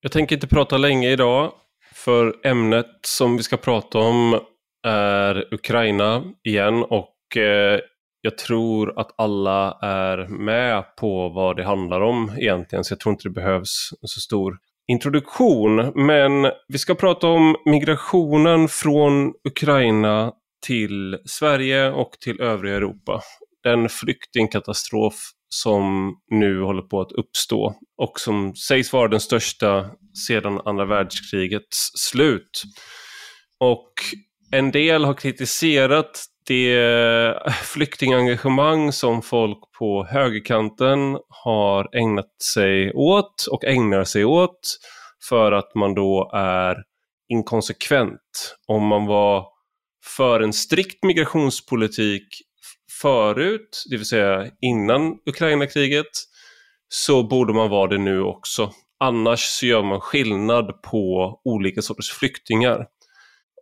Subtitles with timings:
[0.00, 1.52] Jag tänker inte prata länge idag,
[1.94, 4.40] för ämnet som vi ska prata om
[4.86, 7.80] är Ukraina igen och eh,
[8.20, 13.12] jag tror att alla är med på vad det handlar om egentligen, så jag tror
[13.12, 14.58] inte det behövs så stor
[14.88, 15.92] introduktion.
[15.94, 20.32] Men vi ska prata om migrationen från Ukraina
[20.66, 23.20] till Sverige och till övriga Europa.
[23.62, 25.14] Den flyktingkatastrof
[25.54, 29.90] som nu håller på att uppstå och som sägs vara den största
[30.26, 32.62] sedan andra världskrigets slut.
[33.58, 33.92] Och
[34.50, 43.64] en del har kritiserat det flyktingengagemang som folk på högerkanten har ägnat sig åt och
[43.64, 44.60] ägnar sig åt
[45.28, 46.76] för att man då är
[47.28, 48.56] inkonsekvent.
[48.66, 49.46] Om man var
[50.16, 52.24] för en strikt migrationspolitik
[53.02, 56.06] förut, det vill säga innan Ukraina-kriget,
[56.88, 58.70] så borde man vara det nu också.
[59.00, 62.86] Annars så gör man skillnad på olika sorters flyktingar.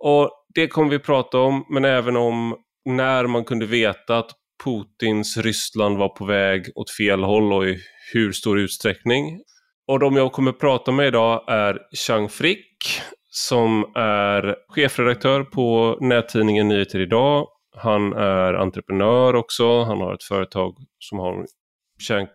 [0.01, 4.31] Och det kommer vi prata om, men även om när man kunde veta att
[4.65, 7.79] Putins Ryssland var på väg åt fel håll och i
[8.13, 9.41] hur stor utsträckning.
[9.89, 16.69] Och de jag kommer prata med idag är Chang Frick som är chefredaktör på nättidningen
[16.69, 17.47] Nyheter Idag.
[17.79, 19.83] Han är entreprenör också.
[19.83, 21.47] Han har ett företag som har,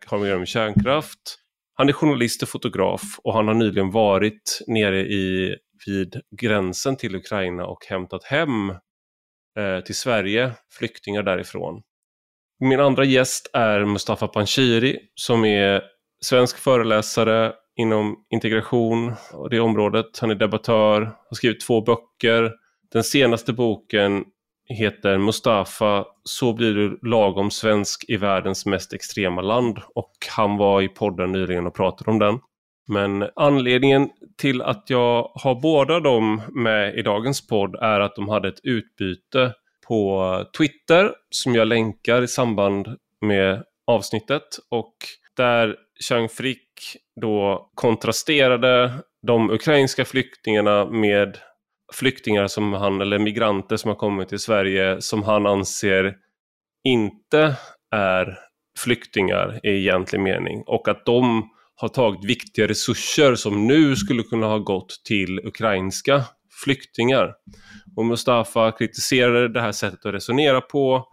[0.07, 1.39] har att med med kärnkraft.
[1.73, 5.55] Han är journalist och fotograf och han har nyligen varit nere i,
[5.87, 8.69] vid gränsen till Ukraina och hämtat hem
[9.59, 11.81] eh, till Sverige flyktingar därifrån.
[12.59, 15.81] Min andra gäst är Mustafa Panshiri som är
[16.23, 20.19] svensk föreläsare inom integration och det området.
[20.19, 22.51] Han är debattör, har skrivit två böcker.
[22.91, 24.25] Den senaste boken
[24.73, 30.81] heter Mustafa, så blir du lagom svensk i världens mest extrema land och han var
[30.81, 32.39] i podden nyligen och pratade om den.
[32.87, 38.29] Men anledningen till att jag har båda dem med i dagens podd är att de
[38.29, 39.53] hade ett utbyte
[39.87, 42.87] på Twitter som jag länkar i samband
[43.21, 44.95] med avsnittet och
[45.37, 45.75] där
[46.09, 48.91] Chang Frick då kontrasterade
[49.27, 51.37] de ukrainska flyktingarna med
[51.93, 56.15] flyktingar som han, eller migranter som har kommit till Sverige som han anser
[56.83, 57.55] inte
[57.91, 58.37] är
[58.79, 64.47] flyktingar i egentlig mening och att de har tagit viktiga resurser som nu skulle kunna
[64.47, 66.23] ha gått till ukrainska
[66.63, 67.33] flyktingar.
[67.95, 71.07] Och Mustafa kritiserade det här sättet att resonera på,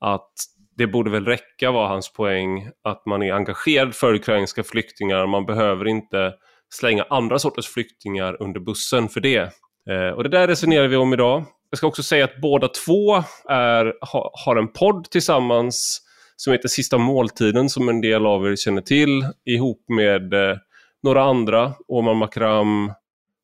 [0.00, 0.32] att
[0.76, 5.46] det borde väl räcka var hans poäng, att man är engagerad för ukrainska flyktingar, man
[5.46, 6.34] behöver inte
[6.74, 9.52] slänga andra sorters flyktingar under bussen för det.
[9.90, 11.44] Eh, och det där resonerar vi om idag.
[11.70, 13.16] Jag ska också säga att båda två
[13.48, 16.02] är, ha, har en podd tillsammans
[16.36, 20.56] som heter Sista måltiden som en del av er känner till ihop med eh,
[21.02, 21.72] några andra.
[21.88, 22.92] Omar Makram,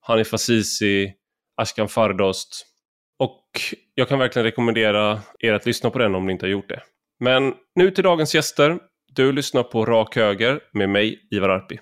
[0.01, 1.13] Hanif Azizi,
[1.57, 2.67] Ashkan Fardost.
[3.19, 3.45] Och
[3.95, 6.81] jag kan verkligen rekommendera er att lyssna på den om ni inte har gjort det.
[7.21, 8.79] Men nu till dagens gäster.
[9.13, 11.79] Du lyssnar på Rak Höger med mig, Ivar Arpi.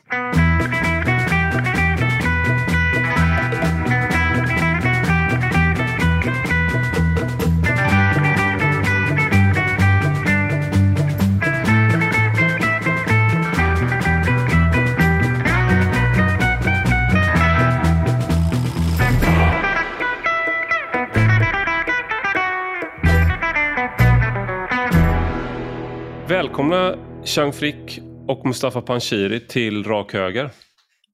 [26.54, 30.50] Välkomna Chang Frick och Mustafa Panshiri till Rak Höger.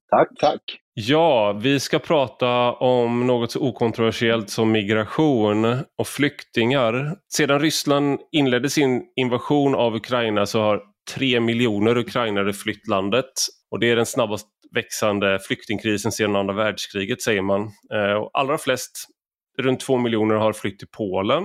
[0.09, 0.27] Tack.
[0.39, 0.61] Tack.
[0.93, 5.65] Ja, vi ska prata om något så okontroversiellt som migration
[5.97, 7.15] och flyktingar.
[7.33, 10.81] Sedan Ryssland inledde sin invasion av Ukraina så har
[11.15, 13.31] tre miljoner ukrainare flytt landet.
[13.71, 17.61] Och det är den snabbast växande flyktingkrisen sedan andra världskriget säger man.
[17.93, 19.07] Eh, och allra flest,
[19.57, 21.43] runt två miljoner, har flytt till Polen.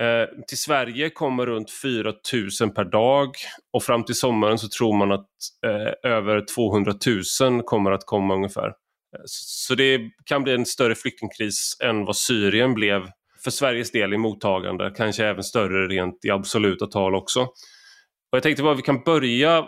[0.00, 2.12] Eh, till Sverige kommer runt 4
[2.60, 3.30] 000 per dag
[3.72, 5.28] och fram till sommaren så tror man att
[5.66, 6.94] eh, över 200
[7.40, 8.66] 000 kommer att komma ungefär.
[8.66, 13.02] Eh, så det kan bli en större flyktingkris än vad Syrien blev
[13.44, 17.40] för Sveriges del i mottagande, kanske även större rent i absoluta tal också.
[17.40, 19.66] Och jag tänkte bara vi kan börja,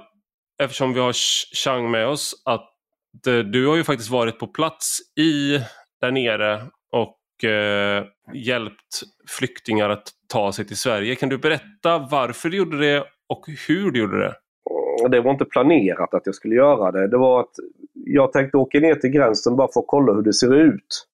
[0.62, 1.12] eftersom vi har
[1.64, 2.70] Chang med oss, att
[3.26, 5.60] eh, du har ju faktiskt varit på plats i
[6.00, 8.04] där nere och eh,
[8.34, 11.14] hjälpt flyktingar att ta sig till Sverige.
[11.14, 14.34] Kan du berätta varför du gjorde det och hur du gjorde det?
[15.10, 17.08] Det var inte planerat att jag skulle göra det.
[17.08, 17.52] Det var att
[17.94, 21.06] jag tänkte åka ner till gränsen bara för att kolla hur det ser ut.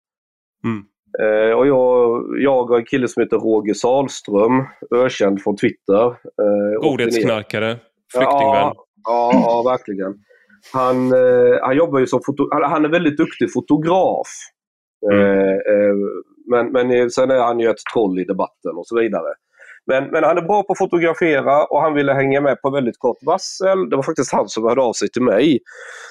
[0.65, 0.85] Mm.
[1.21, 4.65] Eh, och jag, jag och en kille som heter Roger Salström,
[4.95, 6.07] ökänd från Twitter.
[6.07, 7.77] Eh, Godhetsknarkare,
[8.13, 8.55] flyktingvän.
[8.55, 8.75] Ja,
[9.05, 10.15] ja, ja, verkligen.
[10.73, 14.29] han, eh, han jobbar ju som foto han är väldigt duktig fotograf.
[15.13, 15.21] Mm.
[15.21, 15.95] Eh, eh,
[16.51, 19.35] men, men sen är han ju ett troll i debatten och så vidare.
[19.87, 22.99] Men, men han är bra på att fotografera och han ville hänga med på väldigt
[22.99, 23.91] kort varsel.
[23.91, 25.59] Det var faktiskt han som hörde av sig till mig.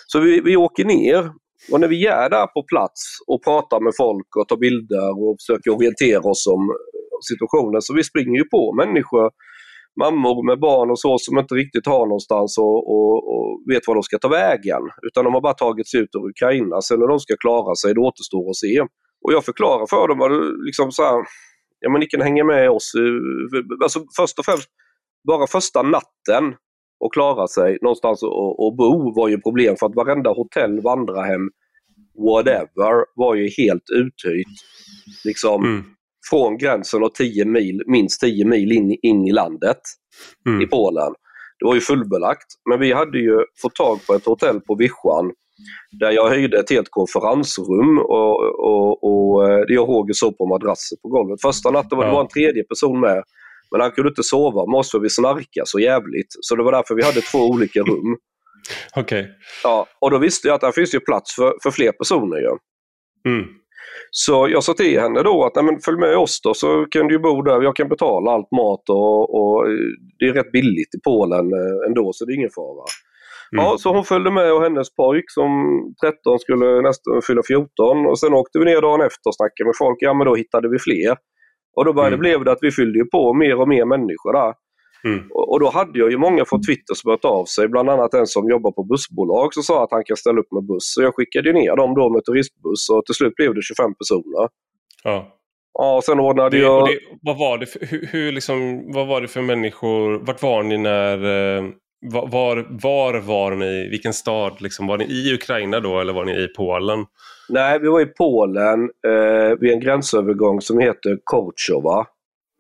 [0.08, 1.32] Så vi, vi åker ner
[1.72, 5.36] och när vi är där på plats och pratar med folk och tar bilder och
[5.42, 6.64] försöker orientera oss om
[7.32, 9.32] situationen så vi springer ju på människor,
[10.04, 13.96] mammor med barn och så som inte riktigt har någonstans och, och, och vet var
[13.96, 14.84] de ska ta vägen.
[15.08, 16.82] Utan de har bara tagit sig ut ur Ukraina.
[16.82, 18.76] Sen när de ska klara sig, det återstår att se.
[19.24, 21.26] Och jag förklarar för dem att liksom så här,
[21.80, 22.92] ja men ni kan hänga med oss.
[23.84, 24.70] Alltså först och främst,
[25.28, 26.56] bara första natten
[27.00, 31.50] och klara sig någonstans och, och bo var ju problem för att varenda hotell, vandrarhem,
[32.18, 34.48] whatever var ju helt uthyrt.
[35.26, 35.84] Liksom mm.
[36.30, 39.82] från gränsen och 10 mil, minst 10 mil in, in i landet
[40.48, 40.62] mm.
[40.62, 41.14] i Polen.
[41.60, 42.48] Det var ju fullbelagt.
[42.70, 45.32] Men vi hade ju fått tag på ett hotell på Vischan
[45.92, 48.36] där jag hyrde ett helt konferensrum och,
[48.70, 51.42] och, och eh, jag och Roger sov på madrasser på golvet.
[51.42, 53.24] Första natten var det bara en tredje person med.
[53.72, 56.28] Men han kunde inte sova med oss för vi snarkade så jävligt.
[56.42, 58.18] Så det var därför vi hade två olika rum.
[58.96, 59.22] Okej.
[59.22, 59.34] Okay.
[59.64, 62.38] Ja, och då visste jag att det finns ju plats för, för fler personer.
[62.38, 62.58] Ja.
[63.30, 63.46] Mm.
[64.12, 67.08] Så jag sa till henne då att Nej, men följ med oss då så kan
[67.08, 67.62] du bo där.
[67.62, 69.68] Jag kan betala allt mat och, och
[70.20, 72.86] det är rätt billigt i Polen eh, ändå så det är ingen fara.
[73.54, 73.66] Mm.
[73.66, 75.50] Ja, så hon följde med och hennes pojk som
[76.04, 79.78] 13 skulle nästan fylla 14 och sen åkte vi ner dagen efter och snackade med
[79.78, 79.98] folk.
[80.00, 81.16] Ja men då hittade vi fler.
[81.76, 82.20] Och då började, mm.
[82.20, 84.54] blev det att vi fyllde på mer och mer människor där.
[85.06, 85.28] Mm.
[85.32, 88.28] Och, då hade jag ju många från Twitter som hört av sig, bland annat en
[88.28, 90.94] som jobbar på bussbolag som sa att han kan ställa upp med buss.
[90.94, 94.50] Så jag skickade ner dem då med turistbuss och till slut blev det 25 personer.
[95.04, 95.40] Ja.
[95.74, 96.88] Ja, och sen ordnade det, jag...
[96.88, 100.20] Det, vad, var det för, hur, hur liksom, vad var det för människor?
[100.20, 101.18] Vart var ni när...
[102.12, 103.90] Var, var var ni?
[103.90, 104.62] Vilken stad?
[104.62, 107.06] Liksom, var ni i Ukraina då eller var ni i Polen?
[107.50, 112.08] Nej, vi var i Polen eh, vid en gränsövergång som heter Korchova.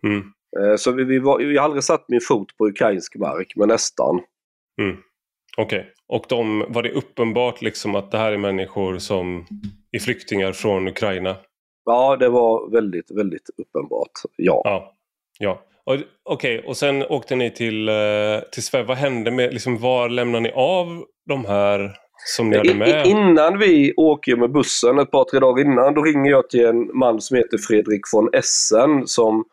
[0.03, 0.23] Mm.
[0.59, 3.67] Eh, så vi, vi, var, vi har aldrig satt min fot på ukrainsk mark, men
[3.67, 4.21] nästan.
[4.81, 4.97] Mm.
[5.57, 5.79] Okej.
[5.79, 5.91] Okay.
[6.07, 9.45] Och de, var det uppenbart liksom att det här är människor som
[9.91, 11.35] är flyktingar från Ukraina?
[11.85, 14.11] Ja, det var väldigt, väldigt uppenbart.
[14.37, 14.61] Ja.
[14.65, 14.93] ja.
[15.39, 15.61] ja.
[15.85, 16.59] Okej, okay.
[16.59, 17.95] och sen åkte ni till, eh,
[18.51, 18.85] till Sverige.
[18.85, 21.91] Vad hände med, liksom, var lämnar ni av de här
[22.35, 23.05] som ni hade med?
[23.07, 26.97] Innan vi åker med bussen, ett par tre dagar innan, då ringer jag till en
[26.97, 29.45] man som heter Fredrik von Essen som,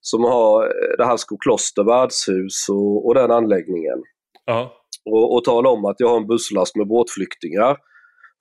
[0.00, 4.02] som har eh, det här Skokloster värdshus och, och den anläggningen.
[4.44, 4.72] Ja.
[5.04, 7.76] Och, och talar om att jag har en busslast med båtflyktingar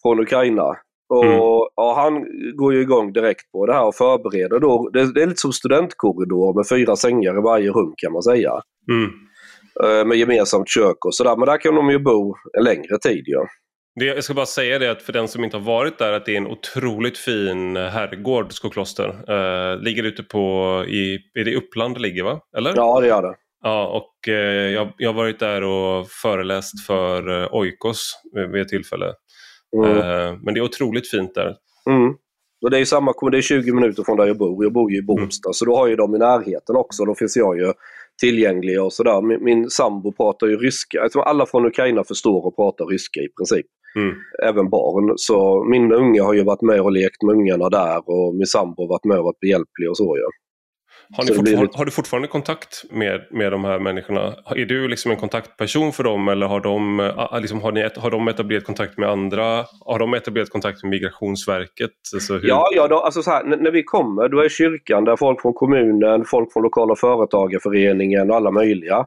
[0.01, 0.75] från Ukraina
[1.09, 1.37] och mm.
[1.75, 2.25] ja, han
[2.55, 4.89] går ju igång direkt på det här och förbereder då.
[4.93, 8.51] Det, det är lite som studentkorridor med fyra sängar i varje rum kan man säga.
[8.91, 9.11] Mm.
[9.83, 11.35] Eh, med gemensamt kök och sådär.
[11.37, 13.33] Men där kan de ju bo en längre tid ju.
[13.33, 13.47] Ja.
[13.99, 16.25] Det, jag ska bara säga det att för den som inte har varit där att
[16.25, 19.07] det är en otroligt fin herrgård, Skokloster.
[19.07, 20.39] Uh, ligger ute på,
[20.87, 22.39] i, är det Uppland ligger va?
[22.57, 22.73] Eller?
[22.75, 23.35] Ja det gör det.
[23.63, 24.35] Ja, och uh,
[24.73, 28.21] jag, jag har varit där och föreläst för uh, Oikos
[28.51, 29.13] vid ett tillfälle.
[29.77, 29.97] Mm.
[29.97, 31.55] Eh, men det är otroligt fint där.
[31.89, 32.13] Mm.
[32.61, 34.63] Och det är samma, det är 20 minuter från där jag bor.
[34.63, 35.53] Jag bor ju i Båstad, mm.
[35.53, 37.05] så då har ju de i närheten också.
[37.05, 37.73] Då finns jag ju
[38.21, 39.21] tillgänglig och sådär.
[39.21, 41.09] Min, min sambo pratar ju ryska.
[41.09, 43.65] Tror alla från Ukraina förstår och pratar ryska i princip.
[43.95, 44.15] Mm.
[44.43, 45.13] Även barn.
[45.15, 48.83] Så min unge har ju varit med och lekt med ungarna där och min sambo
[48.83, 50.17] har varit med och varit behjälplig och så.
[50.17, 50.29] Ja.
[51.09, 51.77] Har, lite...
[51.77, 54.33] har, du fortfarande kontakt med, med de här människorna?
[54.55, 58.27] Är du liksom en kontaktperson för dem eller har de, liksom, har, ni, har de
[58.27, 59.65] etablerat kontakt med andra?
[59.85, 61.91] Har de etablerat kontakt med Migrationsverket?
[62.13, 62.47] Alltså hur...
[62.47, 65.53] Ja, ja då, alltså så här, när vi kommer då är kyrkan där folk från
[65.53, 69.05] kommunen, folk från lokala företagarföreningen och alla möjliga.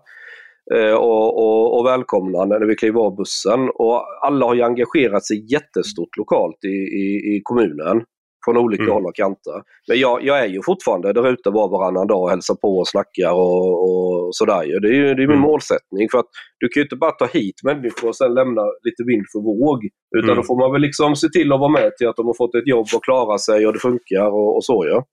[0.75, 3.71] Eh, och, och, och välkomnande när vi kliver av bussen.
[3.75, 8.05] Och alla har ju engagerat sig jättestort lokalt i, i, i kommunen
[8.49, 8.95] från olika mm.
[8.95, 9.63] håll och kanter.
[9.89, 12.89] Men jag, jag är ju fortfarande där ute var varannan dag och hälsar på och
[12.89, 14.81] snackar och, och sådär.
[14.81, 15.41] Det är, det är min mm.
[15.41, 16.09] målsättning.
[16.11, 19.27] För att Du kan ju inte bara ta hit människor och sen lämna lite vind
[19.33, 19.79] för våg.
[20.17, 20.37] Utan mm.
[20.37, 22.55] då får man väl liksom se till att vara med till att de har fått
[22.55, 25.05] ett jobb och klara sig och det funkar och, och så ja.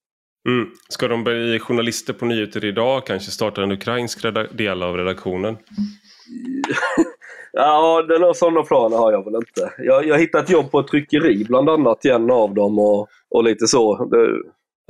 [0.49, 0.69] Mm.
[0.89, 3.05] Ska de bli journalister på nyheter idag?
[3.05, 4.21] Kanske starta en ukrainsk
[4.57, 5.57] del av redaktionen?
[7.57, 9.73] Ja, några sådana planer har jag väl inte.
[9.77, 13.07] Jag, jag har hittat jobb på ett tryckeri bland annat i en av dem och,
[13.29, 14.05] och lite så.
[14.05, 14.27] Det...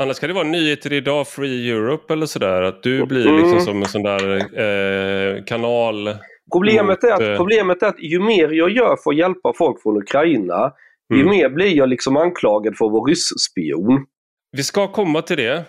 [0.02, 2.62] Annars kan det vara nyheter idag, Free Europe eller sådär.
[2.62, 3.60] Att du blir liksom mm.
[3.60, 6.10] som en sån där eh, kanal.
[6.54, 7.38] Problemet, mot, är att, eh...
[7.38, 10.72] problemet är att ju mer jag gör för att hjälpa folk från Ukraina,
[11.14, 11.22] mm.
[11.22, 14.06] ju mer blir jag liksom anklagad för att vara ryssspion.
[14.52, 15.64] Vi ska komma till det.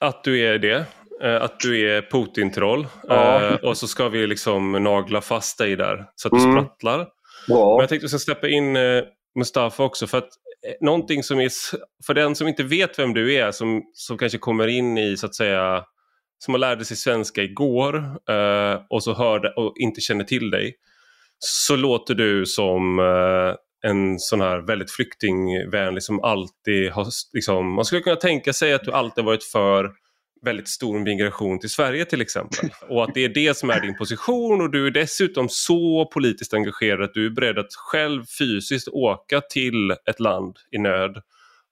[0.00, 0.84] Att du är det.
[1.22, 2.86] Eh, att du är Putin-troll.
[3.08, 3.42] Ja.
[3.42, 6.64] Eh, och så ska vi liksom nagla fast dig där så att du mm.
[6.64, 7.08] sprattlar.
[7.48, 7.76] Bra.
[7.76, 9.02] Men jag tänkte att jag ska släppa in eh,
[9.38, 10.06] Mustafa också.
[10.06, 10.28] För att
[10.80, 11.50] någonting som är,
[12.06, 15.26] för den som inte vet vem du är, som, som kanske kommer in i så
[15.26, 15.84] att säga,
[16.38, 17.96] som har lärde sig svenska igår
[18.30, 20.74] eh, och så hörde och inte känner till dig.
[21.38, 27.84] Så låter du som eh, en sån här väldigt flyktingvänlig som alltid har, liksom, man
[27.84, 29.90] skulle kunna tänka sig att du alltid varit för
[30.46, 32.70] väldigt stor migration till Sverige till exempel.
[32.88, 36.54] Och att det är det som är din position och du är dessutom så politiskt
[36.54, 41.22] engagerad att du är beredd att själv fysiskt åka till ett land i nöd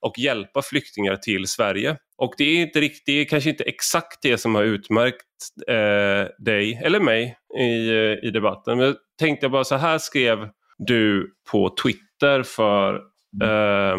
[0.01, 1.97] och hjälpa flyktingar till Sverige.
[2.17, 5.25] Och det är, inte riktigt, det är kanske inte exakt det som har utmärkt
[5.69, 8.79] eh, dig eller mig i, eh, i debatten.
[8.79, 12.95] Men jag tänkte bara så här skrev du på Twitter för
[13.43, 13.99] eh,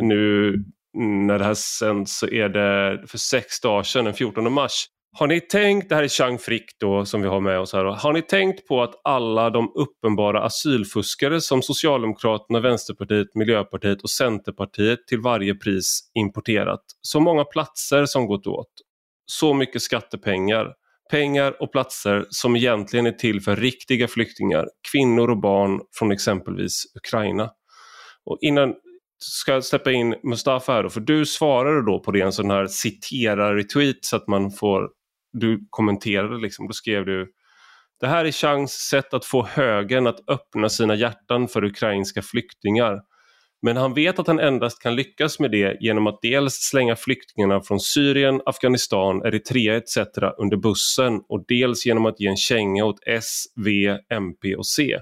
[0.00, 0.54] nu
[0.96, 4.86] när det här sänds så är det för sex dagar sedan, den 14 mars.
[5.18, 7.84] Har ni tänkt, det här är Chang Frick då som vi har med oss här,
[7.84, 7.90] då.
[7.90, 15.06] har ni tänkt på att alla de uppenbara asylfuskare som Socialdemokraterna, Vänsterpartiet, Miljöpartiet och Centerpartiet
[15.06, 18.72] till varje pris importerat, så många platser som gått åt,
[19.26, 20.72] så mycket skattepengar,
[21.10, 26.82] pengar och platser som egentligen är till för riktiga flyktingar, kvinnor och barn från exempelvis
[26.96, 27.50] Ukraina.
[28.24, 28.74] Och innan
[29.18, 32.50] ska jag släppa in Mustafa här då, för du svarade då på det en sån
[32.50, 34.88] här citera-retweet så att man får,
[35.32, 37.32] du kommenterade liksom, då skrev du
[38.00, 43.00] det här är chans sätt att få högern att öppna sina hjärtan för ukrainska flyktingar.
[43.62, 47.60] Men han vet att han endast kan lyckas med det genom att dels slänga flyktingarna
[47.60, 49.96] från Syrien, Afghanistan, Eritrea etc.
[50.38, 55.00] under bussen och dels genom att ge en känga åt S, V, MP och C.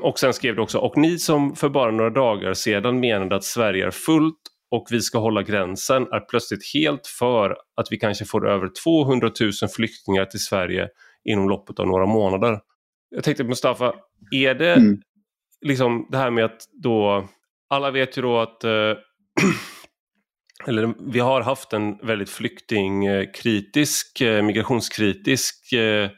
[0.00, 3.44] Och sen skrev du också, och ni som för bara några dagar sedan menade att
[3.44, 4.38] Sverige är fullt
[4.70, 9.30] och vi ska hålla gränsen är plötsligt helt för att vi kanske får över 200
[9.40, 10.88] 000 flyktingar till Sverige
[11.24, 12.60] inom loppet av några månader.
[13.10, 13.94] Jag tänkte Mustafa,
[14.30, 15.00] är det mm.
[15.66, 17.28] liksom det här med att då,
[17.68, 18.70] alla vet ju då att eh,
[20.66, 26.10] eller vi har haft en väldigt flyktingkritisk, eh, migrationskritisk eh,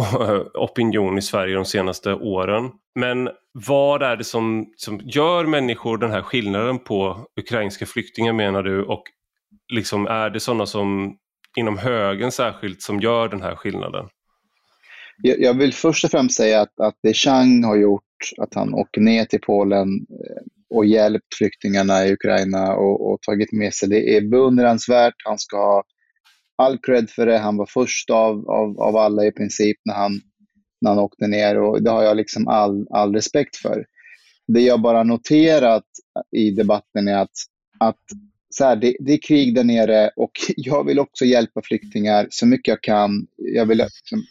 [0.00, 2.70] Eh, opinion i Sverige de senaste åren.
[2.94, 8.62] Men vad är det som, som gör människor den här skillnaden på ukrainska flyktingar menar
[8.62, 8.84] du?
[8.84, 9.02] Och
[9.72, 11.16] liksom är det sådana som
[11.56, 14.08] inom högen särskilt som gör den här skillnaden?
[15.22, 18.02] Jag vill först och främst säga att, att det Chang har gjort,
[18.38, 23.52] att han åker ner till Polen eh, och hjälpt flyktingarna i Ukraina och, och tagit
[23.52, 25.14] med sig, det är beundransvärt.
[25.24, 25.82] Han ska ha
[26.62, 27.38] all cred för det.
[27.38, 30.20] Han var först av, av, av alla i princip när han,
[30.80, 33.86] när han åkte ner och det har jag liksom all, all respekt för.
[34.46, 35.84] Det jag bara noterat
[36.36, 37.34] i debatten är att,
[37.78, 38.00] att
[38.50, 42.46] så här, det, det, är krig där nere och jag vill också hjälpa flyktingar så
[42.46, 43.26] mycket jag kan.
[43.36, 44.24] Jag vill, liksom,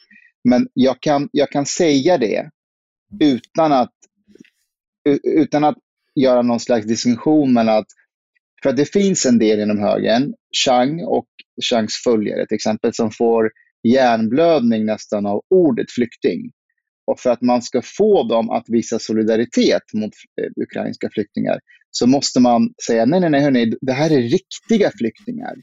[0.44, 2.50] men jag kan, jag kan säga det
[3.20, 3.94] utan att,
[5.24, 5.78] utan att
[6.16, 7.88] göra någon slags distinktion mellan att
[8.64, 10.34] för att det finns en del inom högern,
[10.66, 11.28] Chang och
[11.70, 13.52] Changs följare till exempel, som får
[13.88, 16.52] hjärnblödning nästan av ordet flykting.
[17.08, 21.60] Och för att man ska få dem att visa solidaritet mot eh, ukrainska flyktingar
[21.92, 25.56] så måste man säga nej, nej, nej, hörni, det här är riktiga flyktingar.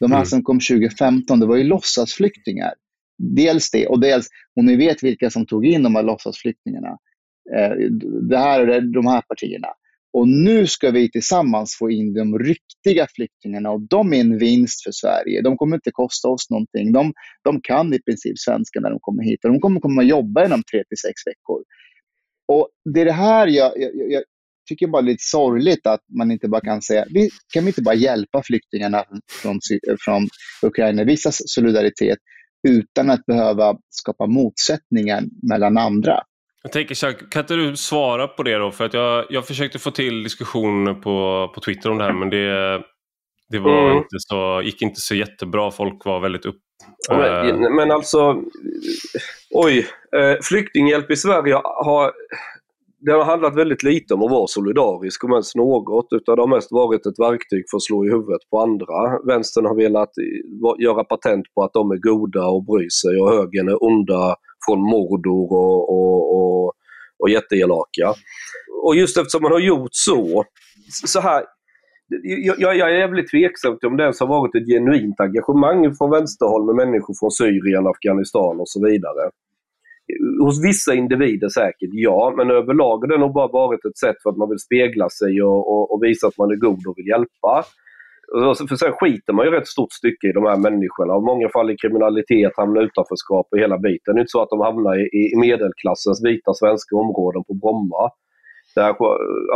[0.00, 0.26] De här mm.
[0.26, 2.74] som kom 2015, det var ju låtsasflyktingar.
[3.18, 6.98] Dels det, och dels, och ni vet vilka som tog in de här låtsasflyktingarna.
[7.56, 7.70] Eh,
[8.28, 9.68] det här är de här partierna.
[10.12, 14.82] Och nu ska vi tillsammans få in de riktiga flyktingarna och de är en vinst
[14.84, 15.42] för Sverige.
[15.42, 16.92] De kommer inte kosta oss någonting.
[16.92, 17.12] De,
[17.44, 20.46] de kan i princip svenska när de kommer hit och de kommer komma och jobba
[20.46, 21.62] inom tre till sex veckor.
[22.48, 24.22] Och Det är det här jag, jag, jag
[24.68, 27.82] tycker bara är lite sorgligt att man inte bara kan säga, vi, kan vi inte
[27.82, 29.04] bara hjälpa flyktingarna
[29.42, 29.58] från,
[30.00, 30.28] från
[30.62, 32.18] Ukraina, visa solidaritet
[32.68, 36.22] utan att behöva skapa motsättningar mellan andra.
[36.62, 38.70] Jag tänker, Chuck, kan inte du svara på det då?
[38.70, 42.30] För att jag, jag försökte få till diskussion på, på Twitter om det här men
[42.30, 42.82] det,
[43.48, 43.96] det var mm.
[43.96, 45.70] inte så, gick inte så jättebra.
[45.70, 46.58] Folk var väldigt upp...
[47.08, 47.70] Men, äh...
[47.70, 48.42] men alltså,
[49.50, 49.86] oj.
[50.16, 52.12] Eh, flyktinghjälp i Sverige har,
[53.04, 56.54] det har handlat väldigt lite om att vara solidarisk, om ens något, utan det har
[56.56, 59.18] mest varit ett verktyg för att slå i huvudet på andra.
[59.26, 60.12] Vänstern har velat
[60.78, 64.80] göra patent på att de är goda och bryr sig och högern är onda från
[64.80, 66.72] Mordor och, och, och,
[67.18, 68.14] och jätteelaka.
[68.84, 70.44] Och just eftersom man har gjort så,
[71.06, 71.44] så här,
[72.22, 76.10] jag, jag, är jävligt tveksam till om det ens har varit ett genuint engagemang från
[76.10, 79.30] vänsterhåll med människor från Syrien, Afghanistan och så vidare.
[80.44, 84.30] Hos vissa individer säkert, ja, men överlag har det nog bara varit ett sätt för
[84.30, 87.06] att man vill spegla sig och, och, och visa att man är god och vill
[87.06, 87.64] hjälpa.
[88.68, 91.12] För sen skiter man ju rätt stort stycke i de här människorna.
[91.16, 94.14] I många fall i kriminalitet, hamnar utanförskap och hela biten.
[94.14, 98.02] Det är inte så att de hamnar i, i medelklassens vita svenska områden på Bromma.
[98.74, 98.90] Där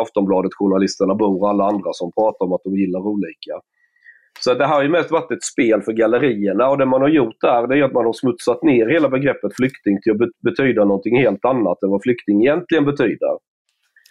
[0.03, 3.55] Aftonbladet-journalisterna bor och alla andra som pratar om att de gillar olika.
[4.41, 7.09] Så det här har ju mest varit ett spel för gallerierna och det man har
[7.09, 10.85] gjort där det är att man har smutsat ner hela begreppet flykting till att betyda
[10.85, 13.39] någonting helt annat än vad flykting egentligen betyder.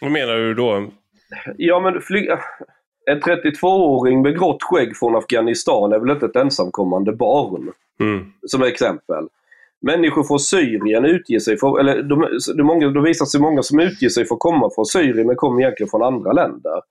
[0.01, 0.87] Vad menar du då?
[1.57, 2.27] Ja men fly
[3.05, 7.71] en 32-åring med grått skägg från Afghanistan är väl inte ett ensamkommande barn?
[7.99, 8.25] Mm.
[8.47, 9.27] Som exempel.
[9.81, 12.27] Människor från Syrien utger sig för, eller de,
[12.57, 15.35] de, många, de visar sig många som utger sig för att komma från Syrien men
[15.35, 16.81] kommer egentligen från andra länder.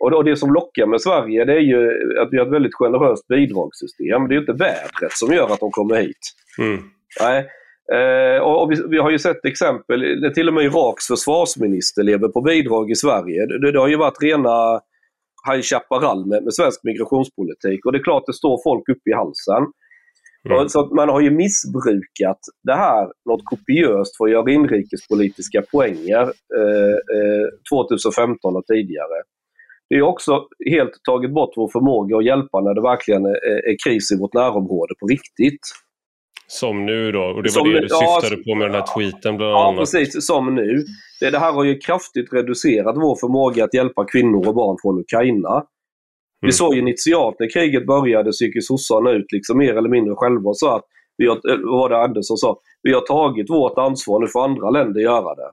[0.00, 3.28] Och, det som lockar med Sverige det är ju att vi har ett väldigt generöst
[3.28, 4.28] bidragssystem.
[4.28, 6.32] Det är inte vädret som gör att de kommer hit.
[6.58, 6.82] Mm.
[7.20, 7.48] Nej.
[7.92, 12.28] Eh, och vi, vi, har ju sett exempel, det till och med Iraks försvarsminister lever
[12.28, 13.46] på bidrag i Sverige.
[13.46, 14.80] Det, det har ju varit rena
[15.50, 19.12] High Chaparral med, med svensk migrationspolitik och det är klart det står folk upp i
[19.12, 19.64] halsen.
[20.50, 20.68] Mm.
[20.68, 26.22] Så man har ju missbrukat det här något kopiöst för att göra inrikespolitiska poänger
[26.58, 29.18] eh, eh, 2015 och tidigare.
[29.94, 33.76] Det är också helt tagit bort vår förmåga att hjälpa när det verkligen är, är
[33.84, 35.60] kris i vårt närområde på riktigt.
[36.46, 37.22] Som nu då?
[37.22, 39.68] Och det var som det du syftade ja, på med den här tweeten bland ja,
[39.68, 39.92] annat.
[39.92, 40.26] Ja, precis.
[40.26, 40.84] Som nu.
[41.20, 45.00] Det, det här har ju kraftigt reducerat vår förmåga att hjälpa kvinnor och barn från
[45.00, 45.54] Ukraina.
[45.54, 45.66] Mm.
[46.40, 50.48] Vi såg initialt när kriget började så gick sossarna ut liksom mer eller mindre själva
[50.50, 50.84] och sa att
[51.16, 51.36] vi har,
[51.70, 52.58] vad var det Andersson sa?
[52.82, 55.50] Vi har tagit vårt ansvar, nu får andra länder göra det.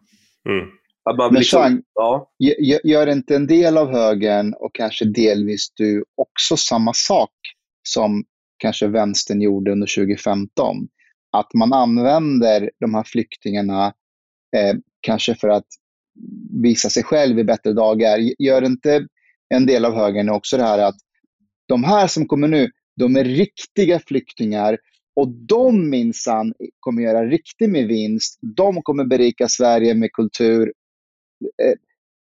[0.50, 0.68] Mm.
[1.10, 2.32] Att man Men liksom, Chang, ja.
[2.84, 7.32] gör inte en del av högern och kanske delvis du också samma sak
[7.84, 8.24] som
[8.58, 10.88] kanske vänstern gjorde under 2015?
[11.32, 13.86] Att man använder de här flyktingarna
[14.58, 15.68] eh, kanske för att
[16.64, 18.20] visa sig själv i bättre dagar.
[18.40, 19.08] Gör inte
[19.50, 20.98] en del av högern också det här att
[21.68, 24.78] de här som kommer nu, de är riktiga flyktingar
[25.16, 28.40] och de minsann kommer göra riktigt med vinst.
[28.42, 30.74] De kommer berika Sverige med kultur
[31.42, 31.74] Eh,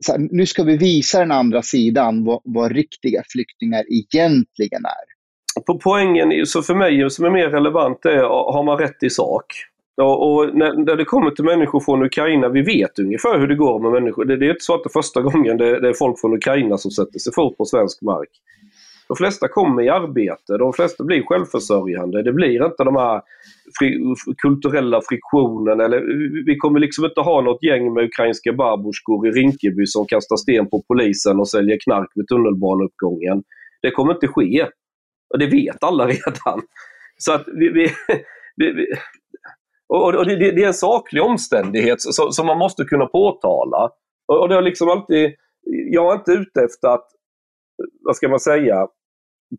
[0.08, 5.18] här, nu ska vi visa den andra sidan vad, vad riktiga flyktingar egentligen är.
[5.66, 9.44] På poängen, så för mig som är mer relevant, är har man rätt i sak?
[10.02, 13.54] Och, och när, när, det kommer till människor från Ukraina, vi vet ungefär hur det
[13.54, 14.24] går med människor.
[14.24, 16.34] Det, det är inte så att det är första gången det, det, är folk från
[16.34, 18.28] Ukraina som sätter sig fot på svensk mark.
[19.08, 22.22] De flesta kommer i arbete, de flesta blir självförsörjande.
[22.22, 23.22] Det blir inte de här
[23.78, 25.80] fri kulturella friktionen.
[25.80, 26.00] Eller,
[26.46, 30.70] vi kommer liksom inte ha något gäng med ukrainska babusjkor i Rinkeby som kastar sten
[30.70, 33.42] på polisen och säljer knark vid tunnelbaneuppgången.
[33.82, 34.66] Det kommer inte ske.
[35.34, 36.62] Och det vet alla redan.
[37.16, 37.90] Så att vi, vi,
[38.56, 38.86] vi
[39.88, 43.90] och, det, det, är en saklig omständighet som, som man måste kunna påtala.
[44.26, 45.34] Och det har liksom alltid,
[45.90, 47.06] jag är inte ute efter att,
[48.04, 48.88] vad ska man säga,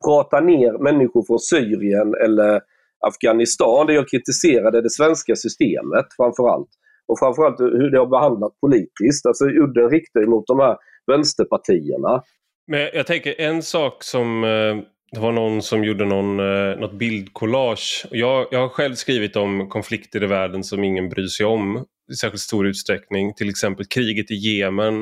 [0.06, 2.62] prata ner människor från Syrien eller
[3.08, 3.88] Afghanistan.
[3.88, 6.70] Det jag kritiserade det svenska systemet framförallt.
[7.08, 9.26] Och framförallt hur det har behandlat politiskt.
[9.26, 12.24] Alltså udden riktar mot de här vänsterpartierna.
[12.68, 14.78] Men jag tänker en sak som eh,
[15.12, 18.06] det var någon som gjorde någon, eh, något bildkollage.
[18.12, 22.16] Jag, jag har själv skrivit om konflikter i världen som ingen bryr sig om i
[22.16, 23.34] särskilt stor utsträckning.
[23.34, 25.00] Till exempel kriget i Jemen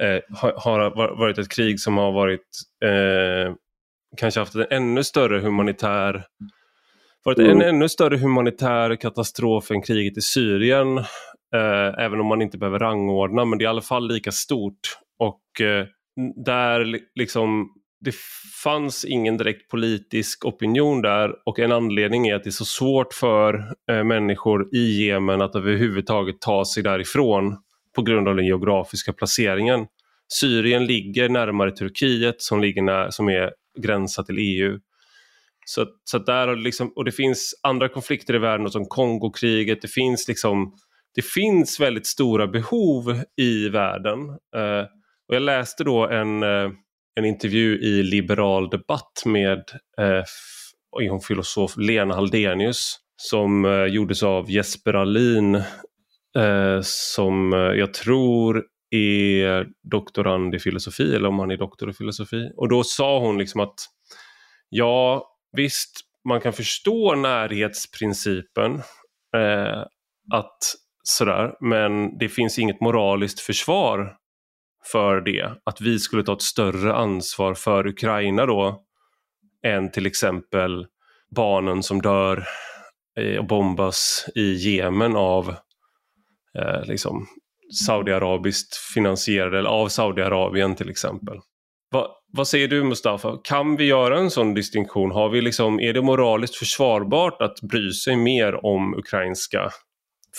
[0.00, 2.48] eh, har, har, varit ett krig som har varit
[2.84, 3.54] eh,
[4.16, 6.24] kanske haft en ännu större humanitär
[7.24, 7.50] varit mm.
[7.50, 10.98] en ännu större humanitär katastrof än kriget i Syrien.
[11.54, 14.98] Eh, även om man inte behöver rangordna, men det är i alla fall lika stort.
[15.18, 15.86] Och eh,
[16.44, 17.68] där liksom
[18.00, 18.14] det
[18.64, 23.14] fanns ingen direkt politisk opinion där och en anledning är att det är så svårt
[23.14, 23.54] för
[23.90, 27.56] eh, människor i Jemen att överhuvudtaget ta sig därifrån
[27.96, 29.86] på grund av den geografiska placeringen.
[30.40, 33.50] Syrien ligger närmare Turkiet som, ligger när, som är
[33.82, 34.78] gränsa till EU.
[35.66, 39.82] Så, så där liksom, och det finns andra konflikter i världen som Kongokriget.
[39.82, 40.74] Det finns liksom
[41.14, 44.28] det finns väldigt stora behov i världen.
[44.30, 44.86] Eh,
[45.28, 46.70] och jag läste då en, eh,
[47.14, 49.62] en intervju i Liberal Debatt med
[49.98, 55.54] eh, filosof Lena Haldenius som eh, gjordes av Jesper Alin
[56.38, 58.64] eh, som eh, jag tror
[58.96, 62.50] är doktorand i filosofi eller om han är doktor i filosofi.
[62.56, 63.74] Och då sa hon liksom att
[64.68, 68.74] ja, visst, man kan förstå närhetsprincipen.
[69.36, 69.82] Eh,
[70.32, 70.58] att
[71.02, 74.16] sådär, men det finns inget moraliskt försvar
[74.92, 75.52] för det.
[75.64, 78.84] Att vi skulle ta ett större ansvar för Ukraina då
[79.66, 80.86] än till exempel
[81.36, 82.46] barnen som dör
[83.18, 85.54] eh, och bombas i Jemen av
[86.58, 87.26] eh, liksom
[87.86, 91.38] Saudiarabiskt finansierade, eller av Saudiarabien till exempel.
[91.92, 93.38] Va, vad säger du Mustafa?
[93.44, 95.10] Kan vi göra en sån distinktion?
[95.10, 99.70] Har vi liksom, är det moraliskt försvarbart att bry sig mer om ukrainska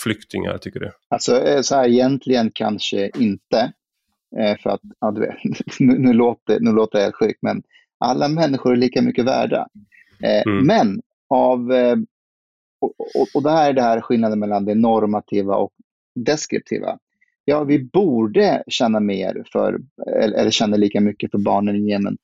[0.04, 0.90] flyktingar tycker du?
[1.08, 3.72] Alltså eh, så här, egentligen kanske inte.
[4.38, 5.34] Eh, för att, ja, vet,
[5.80, 7.62] nu, nu, låter, nu låter jag sjuk, men
[8.04, 9.66] alla människor är lika mycket värda.
[10.22, 10.66] Eh, mm.
[10.66, 11.00] Men
[11.34, 11.70] av,
[12.80, 15.72] och, och, och det här är det här skillnaden mellan det normativa och
[16.14, 16.98] deskriptiva.
[17.48, 19.78] Ja, vi borde känna mer för,
[20.22, 22.16] eller känna lika mycket för barnen i Jemen.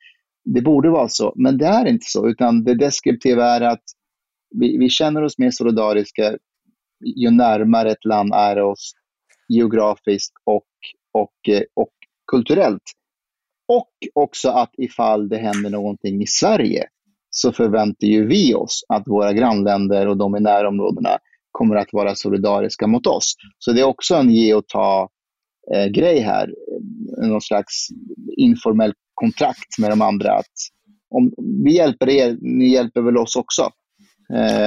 [0.45, 3.83] Det borde vara så, men det är inte så, utan det deskriptiva är att
[4.51, 6.39] vi, vi känner oss mer solidariska
[7.05, 8.93] ju närmare ett land är oss
[9.49, 10.67] geografiskt och,
[11.13, 11.33] och,
[11.75, 11.93] och
[12.27, 12.83] kulturellt.
[13.69, 16.85] Och också att ifall det händer någonting i Sverige
[17.31, 21.19] så förväntar ju vi oss att våra grannländer och de i närområdena
[21.53, 23.35] kommer att vara solidariska mot oss.
[23.59, 25.09] Så det är också en ge och ta
[25.75, 26.55] eh, grej här.
[27.29, 27.88] Någon slags
[28.37, 30.33] informell kontrakt med de andra.
[30.33, 30.53] att
[31.11, 31.33] om
[31.65, 33.71] Vi hjälper er, ni hjälper väl oss också.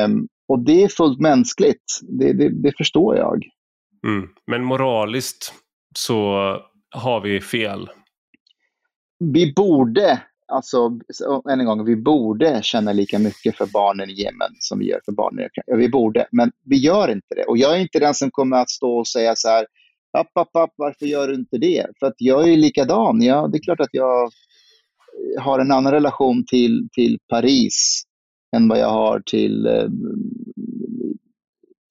[0.06, 3.44] Um, och det är fullt mänskligt, det, det, det förstår jag.
[4.08, 4.30] Mm.
[4.48, 5.54] Men moraliskt
[5.98, 6.36] så
[6.92, 7.90] har vi fel?
[9.20, 11.00] Vi borde, alltså
[11.52, 15.02] än en gång, vi borde känna lika mycket för barnen i Jemen som vi gör
[15.06, 15.80] för barnen i Ukraina.
[15.80, 17.44] Vi borde, men vi gör inte det.
[17.44, 19.66] Och jag är inte den som kommer att stå och säga så här,
[20.18, 21.88] app, app, app, varför gör du inte det?
[22.00, 23.22] För att jag är likadan.
[23.22, 28.04] Ja, det är klart att jag eh, har en annan relation till, till Paris
[28.56, 29.88] än vad jag har till eh,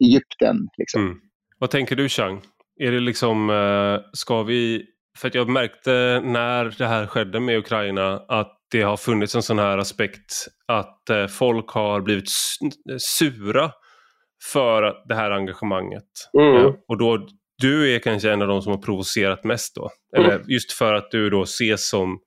[0.04, 0.68] Egypten.
[0.78, 1.02] Liksom.
[1.02, 1.18] Mm.
[1.58, 2.40] Vad tänker du Chang?
[2.80, 4.86] Är det liksom, eh, ska vi,
[5.18, 9.42] för att jag märkte när det här skedde med Ukraina att det har funnits en
[9.42, 12.28] sån här aspekt att eh, folk har blivit
[12.98, 13.70] sura
[14.52, 16.04] för det här engagemanget.
[16.38, 16.54] Mm.
[16.54, 17.26] Ja, och då,
[17.62, 19.90] du är kanske en av de som har provocerat mest då.
[20.16, 20.30] Mm.
[20.30, 22.18] Eller just för att du då ses som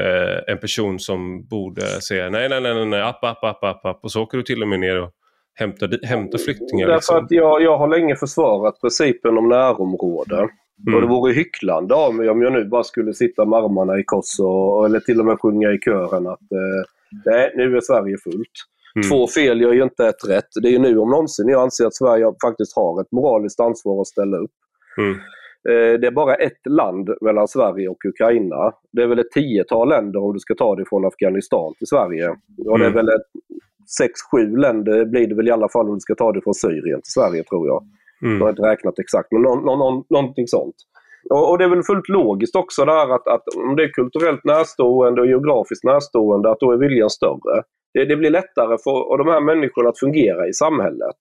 [0.00, 4.00] eh, en person som borde säga nej, nej, nej, nej, app, app, app, app, app.
[4.02, 5.10] Och så åker du till och med ner och
[5.54, 6.86] hämtar, hämtar flyktingar.
[6.86, 7.24] Därför liksom.
[7.24, 10.48] att jag, jag har länge försvarat principen om närområde.
[10.86, 10.94] Mm.
[10.94, 14.04] Och det vore hycklande av mig om jag nu bara skulle sitta med armarna i
[14.04, 16.82] kors och, eller till och med sjunga i kören att eh,
[17.24, 18.52] nej, nu är Sverige fullt.
[18.96, 19.08] Mm.
[19.08, 20.48] Två fel gör ju inte ett rätt.
[20.62, 24.00] Det är ju nu om någonsin jag anser att Sverige faktiskt har ett moraliskt ansvar
[24.00, 24.54] att ställa upp.
[24.98, 25.12] Mm.
[25.68, 28.72] Eh, det är bara ett land mellan Sverige och Ukraina.
[28.92, 32.28] Det är väl ett tiotal länder om du ska ta dig från Afghanistan till Sverige.
[32.66, 32.92] Och det är mm.
[32.92, 33.26] väl ett,
[33.98, 36.54] sex, sju länder blir det väl i alla fall om du ska ta dig från
[36.54, 37.84] Syrien till Sverige tror jag.
[38.22, 38.38] Mm.
[38.38, 40.74] Jag har inte räknat exakt, men någon, någon, någonting sånt.
[41.30, 44.44] Och, och, det är väl fullt logiskt också där att, att om det är kulturellt
[44.44, 47.62] närstående och geografiskt närstående, att då är viljan större.
[47.94, 51.16] Det, det blir lättare för de här människorna att fungera i samhället.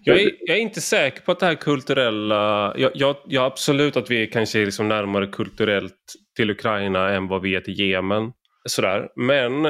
[0.00, 2.74] Jag är, jag är, inte säker på att det här kulturella...
[2.76, 7.42] Jag, jag, jag absolut att vi kanske är liksom närmare kulturellt till Ukraina än vad
[7.42, 8.32] vi är till Jemen.
[8.68, 9.08] Sådär.
[9.16, 9.62] Men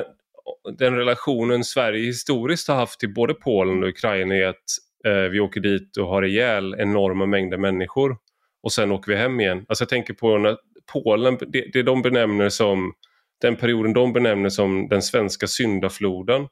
[0.79, 4.65] den relationen Sverige historiskt har haft till både Polen och Ukraina är att
[5.11, 8.17] vi åker dit och har ihjäl enorma mängder människor
[8.63, 9.65] och sen åker vi hem igen.
[9.69, 10.57] Alltså jag tänker på när
[10.93, 12.93] Polen, det, det de benämner som
[13.41, 16.49] den perioden de benämner som den svenska syndafloden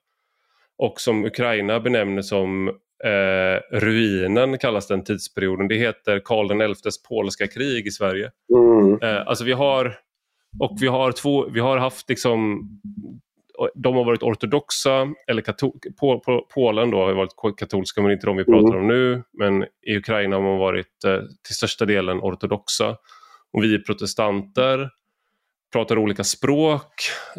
[0.79, 2.69] och som Ukraina benämner som
[3.05, 5.69] eh, ruinen kallas den tidsperioden.
[5.69, 8.31] Det heter Karl XIs polska krig i Sverige.
[8.55, 9.03] Mm.
[9.03, 9.99] Eh, alltså vi har
[10.61, 12.69] och vi har, två, vi har haft liksom
[13.75, 15.43] de har varit ortodoxa, eller
[16.01, 18.81] på, på, Polen då har varit katolska men inte de vi pratar mm.
[18.81, 19.23] om nu.
[19.33, 22.97] Men i Ukraina har man varit eh, till största delen ortodoxa.
[23.53, 24.91] Och vi är protestanter,
[25.73, 26.95] pratar olika språk.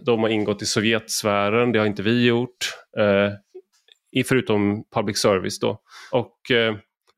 [0.05, 2.73] De har ingått i Sovjetsfären, det har inte vi gjort.
[2.97, 5.81] Eh, förutom public service då.
[6.11, 6.75] Och eh,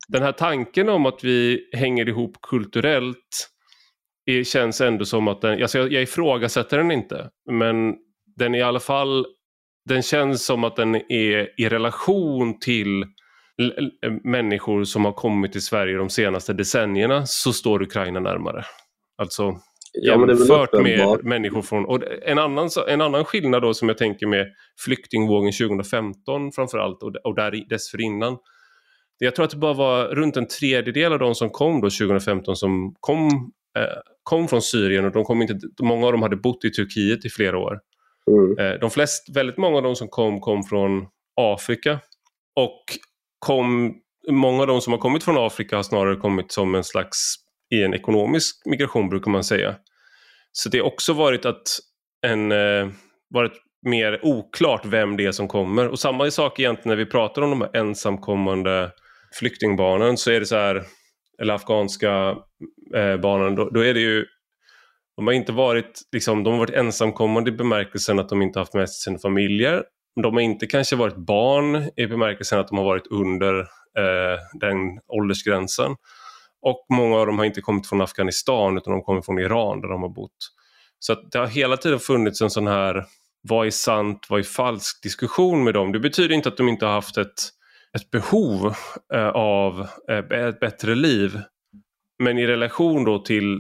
[0.08, 3.50] den här tanken om att vi hänger ihop kulturellt
[4.26, 7.96] är, känns ändå som att den, alltså jag, jag ifrågasätter den inte, men
[8.38, 9.26] den i alla fall,
[9.90, 13.06] den känns som att den är i relation till
[14.24, 18.66] människor som har kommit till Sverige de senaste decennierna så står Ukraina närmare.
[19.18, 19.60] Alltså
[19.94, 21.86] ja, jämfört med människor från...
[21.86, 24.48] Och en, annan, en annan skillnad då som jag tänker med
[24.86, 28.38] flyktingvågen 2015 framförallt och, och där dessförinnan.
[29.20, 32.56] Jag tror att det bara var runt en tredjedel av de som kom då 2015
[32.56, 33.28] som kom,
[33.78, 37.26] eh, kom från Syrien och de kom inte, många av dem hade bott i Turkiet
[37.26, 37.80] i flera år.
[38.32, 38.58] Mm.
[38.60, 41.08] Eh, de flest, väldigt många av de som kom kom från
[41.42, 42.00] Afrika
[42.56, 42.84] och
[43.40, 43.96] kom,
[44.30, 47.36] många av de som har kommit från Afrika har snarare kommit som en slags
[47.76, 49.76] i en ekonomisk migration brukar man säga.
[50.52, 51.80] Så det har också varit att
[52.28, 52.88] en, eh,
[53.30, 53.54] varit
[53.86, 55.88] mer oklart vem det är som kommer.
[55.88, 58.92] Och samma sak egentligen när vi pratar om de här ensamkommande
[59.40, 60.84] flyktingbarnen så är det så här,
[61.42, 62.36] eller afghanska
[62.96, 64.26] eh, barnen, då, då, är det ju
[65.18, 68.74] de har inte varit, liksom, de har varit ensamkommande i bemärkelsen att de inte haft
[68.74, 69.84] med sig sina familjer.
[70.24, 74.78] De har inte kanske varit barn i bemärkelsen att de har varit under eh, den
[75.08, 75.96] åldersgränsen.
[76.62, 79.88] Och många av dem har inte kommit från Afghanistan utan de kommer från Iran där
[79.88, 80.52] de har bott.
[81.00, 83.06] Så det har hela tiden funnits en sån här
[83.42, 85.92] vad är sant, vad är falskt diskussion med dem.
[85.92, 87.40] Det betyder inte att de inte har haft ett,
[87.98, 88.74] ett behov
[89.14, 91.42] eh, av eh, ett bättre liv.
[92.24, 93.60] Men i relation då till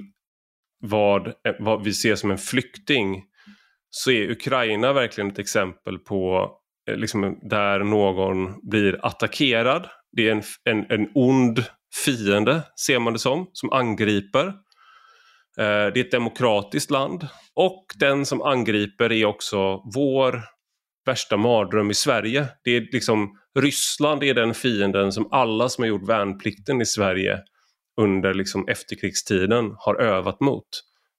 [0.79, 3.23] vad, vad vi ser som en flykting
[3.89, 6.51] så är Ukraina verkligen ett exempel på
[6.89, 9.87] eh, liksom, där någon blir attackerad.
[10.11, 11.63] Det är en, en, en ond
[12.05, 14.47] fiende, ser man det som, som angriper.
[15.59, 20.43] Eh, det är ett demokratiskt land och den som angriper är också vår
[21.05, 22.47] värsta mardröm i Sverige.
[22.63, 27.39] Det är liksom Ryssland är den fienden som alla som har gjort värnplikten i Sverige
[27.97, 30.67] under liksom efterkrigstiden har övat mot.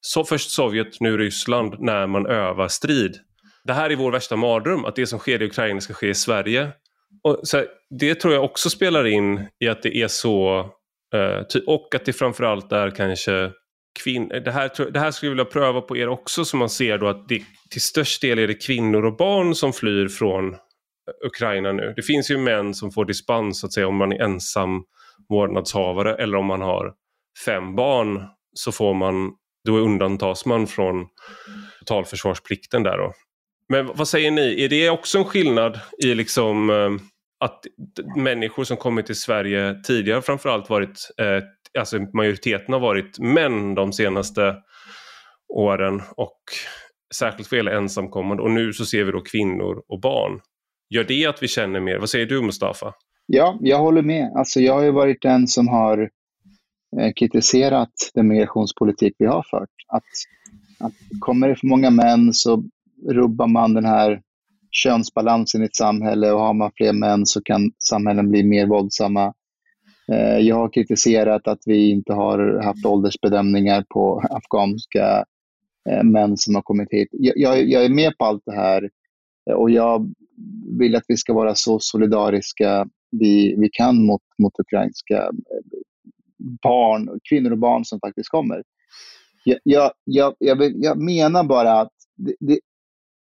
[0.01, 3.17] Så först Sovjet, nu Ryssland, när man övar strid.
[3.63, 6.15] Det här är vår värsta mardröm, att det som sker i Ukraina ska ske i
[6.15, 6.71] Sverige.
[7.23, 7.67] Och så här,
[7.99, 10.59] det tror jag också spelar in i att det är så,
[11.13, 13.51] eh, och att det framförallt är kanske
[14.03, 14.39] kvinnor.
[14.39, 17.07] det, här, det här skulle jag vilja pröva på er också så man ser då
[17.07, 20.59] att det, till störst del är det kvinnor och barn som flyr från eh,
[21.25, 21.93] Ukraina nu.
[21.95, 24.83] Det finns ju män som får dispens så att säga om man är ensam
[25.29, 26.93] vårdnadshavare eller om man har
[27.45, 29.31] fem barn så får man,
[29.65, 31.07] då undantas man från
[31.79, 33.13] totalförsvarsplikten där då.
[33.69, 36.89] Men vad säger ni, är det också en skillnad i liksom eh,
[37.39, 37.65] att
[38.15, 41.43] människor som kommit till Sverige tidigare framförallt varit eh,
[41.79, 44.55] alltså majoriteten har varit män de senaste
[45.53, 46.39] åren och
[47.15, 50.39] särskilt vad gäller ensamkommande och nu så ser vi då kvinnor och barn.
[50.89, 51.97] Gör det att vi känner mer?
[51.97, 52.93] Vad säger du Mustafa?
[53.31, 54.31] Ja, jag håller med.
[54.35, 56.09] Alltså jag har ju varit den som har
[56.99, 59.69] eh, kritiserat den migrationspolitik vi har fört.
[59.87, 60.03] Att,
[60.79, 62.63] att kommer det för många män så
[63.09, 64.21] rubbar man den här
[64.71, 69.33] könsbalansen i ett samhälle och har man fler män så kan samhällen bli mer våldsamma.
[70.11, 75.25] Eh, jag har kritiserat att vi inte har haft åldersbedömningar på afghanska
[75.89, 77.09] eh, män som har kommit hit.
[77.11, 78.89] Jag, jag, är med på allt det här
[79.55, 80.13] och jag
[80.79, 85.79] vill att vi ska vara så solidariska vi, vi kan mot, mot ukrainska eh,
[86.63, 88.63] barn, kvinnor och barn som faktiskt kommer.
[89.43, 92.59] Jag, jag, jag, jag, jag menar bara att det, det,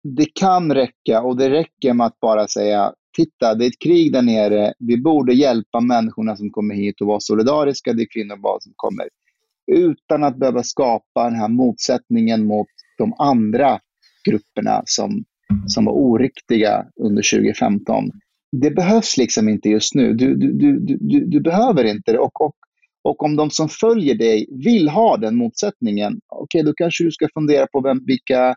[0.02, 4.12] det kan räcka och det räcker med att bara säga titta, det är ett krig
[4.12, 4.72] där nere.
[4.78, 7.92] Vi borde hjälpa människorna som kommer hit och vara solidariska.
[7.92, 9.08] Det är kvinnor och barn som kommer.
[9.72, 12.66] Utan att behöva skapa den här motsättningen mot
[12.98, 13.78] de andra
[14.28, 15.24] grupperna som,
[15.66, 18.10] som var oriktiga under 2015.
[18.60, 20.14] Det behövs liksom inte just nu.
[20.14, 22.18] Du, du, du, du, du behöver inte det.
[22.18, 22.54] Och, och,
[23.02, 27.12] och om de som följer dig vill ha den motsättningen, okej, okay, då kanske du
[27.12, 28.54] ska fundera på vem, vilka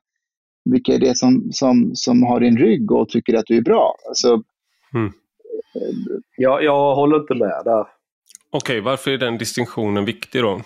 [0.72, 3.96] vilka är det som, som, som har din rygg och tycker att du är bra?
[4.08, 4.44] Alltså,
[4.94, 5.12] mm.
[6.38, 7.82] ja, jag håller inte med där.
[7.82, 7.88] Okej,
[8.52, 10.62] okay, varför är den distinktionen viktig då?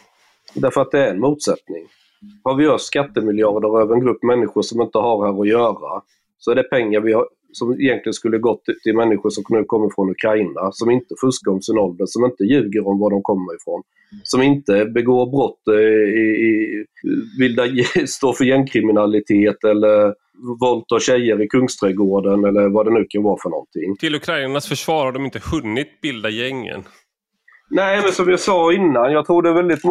[0.53, 1.87] Därför att det är en motsättning.
[2.43, 6.01] Har vi gör skattemiljarder över en grupp människor som inte har här att göra,
[6.37, 9.89] så är det pengar vi har, som egentligen skulle gått till människor som nu kommer
[9.95, 13.55] från Ukraina, som inte fuskar om sin ålder, som inte ljuger om var de kommer
[13.55, 13.81] ifrån,
[14.23, 16.85] som inte begår brott, eh, i, i,
[17.39, 20.13] vill stå för gängkriminalitet eller
[20.59, 23.97] våldta tjejer i Kungsträdgården eller vad det nu kan vara för någonting.
[23.99, 26.83] Till Ukrainas försvar har de inte hunnit bilda gängen.
[27.73, 29.81] Nej, men som jag sa innan, jag tror det är väldigt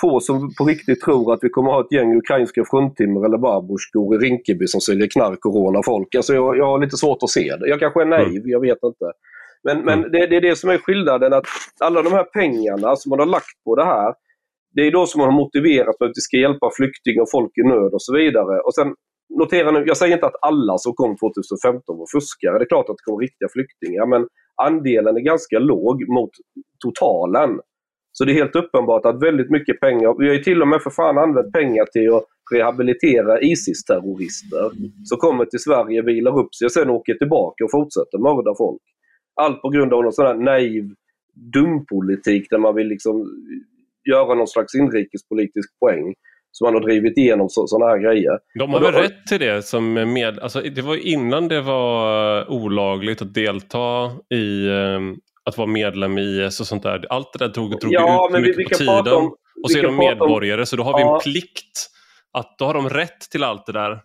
[0.00, 3.38] få som på riktigt tror att vi kommer att ha ett gäng ukrainska fruntimmer eller
[3.38, 6.14] barborskor i Rinkeby som säljer knark och rånar folk.
[6.14, 7.68] Alltså jag, jag har lite svårt att se det.
[7.68, 8.50] Jag kanske är naiv, mm.
[8.50, 9.12] jag vet inte.
[9.64, 10.10] Men, men mm.
[10.12, 11.44] det, det, är det som är skillnaden, att
[11.80, 14.14] alla de här pengarna som man har lagt på det här,
[14.74, 17.58] det är då som man har motiverat för att vi ska hjälpa flyktingar och folk
[17.58, 18.60] i nöd och så vidare.
[18.60, 18.94] Och sen
[19.38, 22.58] notera nu, jag säger inte att alla som kom 2015 var fuskare.
[22.58, 24.22] Det är klart att det kom riktiga flyktingar, men
[24.62, 26.30] andelen är ganska låg mot
[26.84, 27.60] totalen.
[28.12, 30.82] Så det är helt uppenbart att väldigt mycket pengar, vi har ju till och med
[30.82, 34.70] för fan använt pengar till att rehabilitera ISIS-terrorister
[35.04, 38.82] som kommer till Sverige, vilar upp sig och sen åker tillbaka och fortsätter mörda folk.
[39.40, 40.90] Allt på grund av någon sån här naiv
[41.52, 43.26] dumpolitik där man vill liksom
[44.10, 46.14] göra någon slags inrikespolitisk poäng.
[46.56, 48.38] Så man har drivit igenom sådana här grejer.
[48.58, 53.22] De har väl rätt till det som med, alltså det var innan det var olagligt
[53.22, 57.06] att delta i um, att vara medlem i IS och sånt där.
[57.10, 59.18] Allt det där drog, drog ja, ut men mycket vi, vi på tiden.
[59.18, 61.14] Om, och så är de medborgare om, så då har vi ja.
[61.14, 61.90] en plikt
[62.32, 64.00] att då har de rätt till allt det där.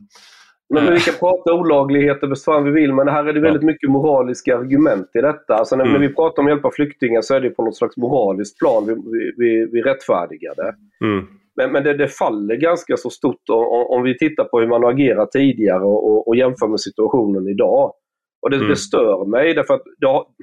[0.74, 3.64] Men, men vi kan prata olagligheter bäst fan vi vill, men här är det väldigt
[3.64, 5.56] mycket moraliska argument i detta.
[5.56, 5.94] Alltså när, mm.
[5.94, 8.86] när vi pratar om att hjälpa flyktingar så är det på något slags moraliskt plan
[8.88, 10.76] vi, vi, vi, vi rättfärdigar det.
[11.06, 11.28] Mm.
[11.60, 14.84] Men, men det, det, faller ganska så stort om, om, vi tittar på hur man
[14.84, 17.94] har agerat tidigare och, och, jämför med situationen idag.
[18.42, 18.70] Och det, mm.
[18.70, 20.34] det stör mig därför att ja,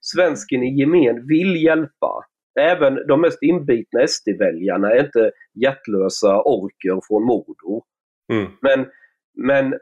[0.00, 2.24] svensken i gemen vill hjälpa.
[2.60, 5.30] Även de mest inbitna SD-väljarna är inte
[5.62, 7.82] hjärtlösa orker från Mordor.
[8.32, 8.46] Mm.
[8.60, 8.86] Men,
[9.34, 9.74] men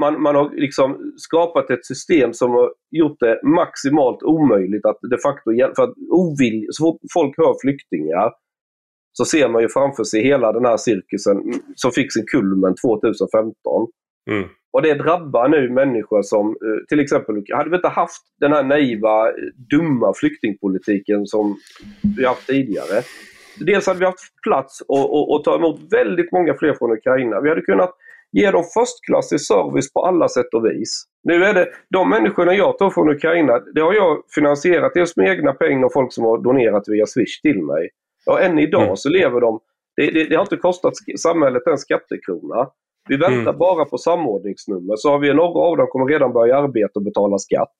[0.00, 5.18] man, man, har liksom skapat ett system som har gjort det maximalt omöjligt att de
[5.18, 5.74] facto hjälpa.
[5.74, 8.32] För att ovilj, så fort folk hör flyktingar
[9.12, 11.42] så ser man ju framför sig hela den här cirkusen
[11.74, 13.52] som fick sin kulmen 2015.
[14.30, 14.48] Mm.
[14.72, 18.62] Och det drabbar nu människor som eh, till exempel, hade vi inte haft den här
[18.62, 19.32] naiva,
[19.70, 21.56] dumma flyktingpolitiken som
[22.16, 23.02] vi haft tidigare.
[23.58, 27.40] Dels hade vi haft plats att ta emot väldigt många fler från Ukraina.
[27.40, 27.94] Vi hade kunnat
[28.32, 31.04] ge dem förstklassig service på alla sätt och vis.
[31.24, 35.28] Nu är det de människorna jag tar från Ukraina, det har jag finansierat dels med
[35.28, 37.88] egna pengar och folk som har donerat via Swish till mig.
[38.24, 38.96] Ja, än idag mm.
[38.96, 39.60] så lever de,
[39.96, 42.68] det, det, det, har inte kostat samhället en skattekrona.
[43.08, 43.58] Vi väntar mm.
[43.58, 47.38] bara på samordningsnummer så har vi några av dem kommer redan börja arbeta och betala
[47.38, 47.74] skatt.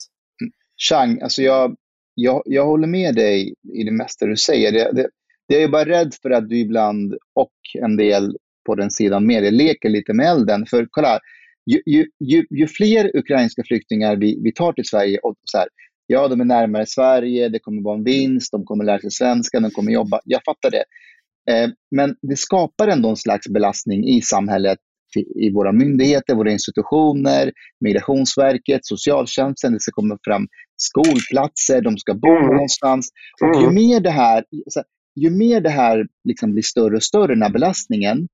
[0.89, 1.77] Chang, alltså jag,
[2.15, 4.73] jag, jag håller med dig i det mesta du säger.
[4.73, 5.09] Det, det,
[5.47, 7.53] jag är bara rädd för att du ibland och
[7.83, 10.67] en del på den sidan media leker lite med elden.
[10.67, 11.19] För kolla,
[11.67, 15.69] ju, ju, ju, ju fler ukrainska flyktingar vi, vi tar till Sverige, och så här,
[16.07, 19.61] ja, de är närmare Sverige, det kommer vara en vinst, de kommer lära sig svenska,
[19.61, 20.21] de kommer jobba.
[20.25, 20.85] Jag fattar det.
[21.51, 24.79] Eh, men det skapar ändå en slags belastning i samhället
[25.17, 32.37] i våra myndigheter, våra institutioner, Migrationsverket, socialtjänsten, det ska komma fram skolplatser, de ska bo
[32.37, 32.47] mm.
[32.47, 33.09] någonstans.
[33.43, 33.75] Och ju mm.
[33.75, 34.45] mer det här,
[35.21, 38.29] ju mer det här liksom blir större och större, den här belastningen,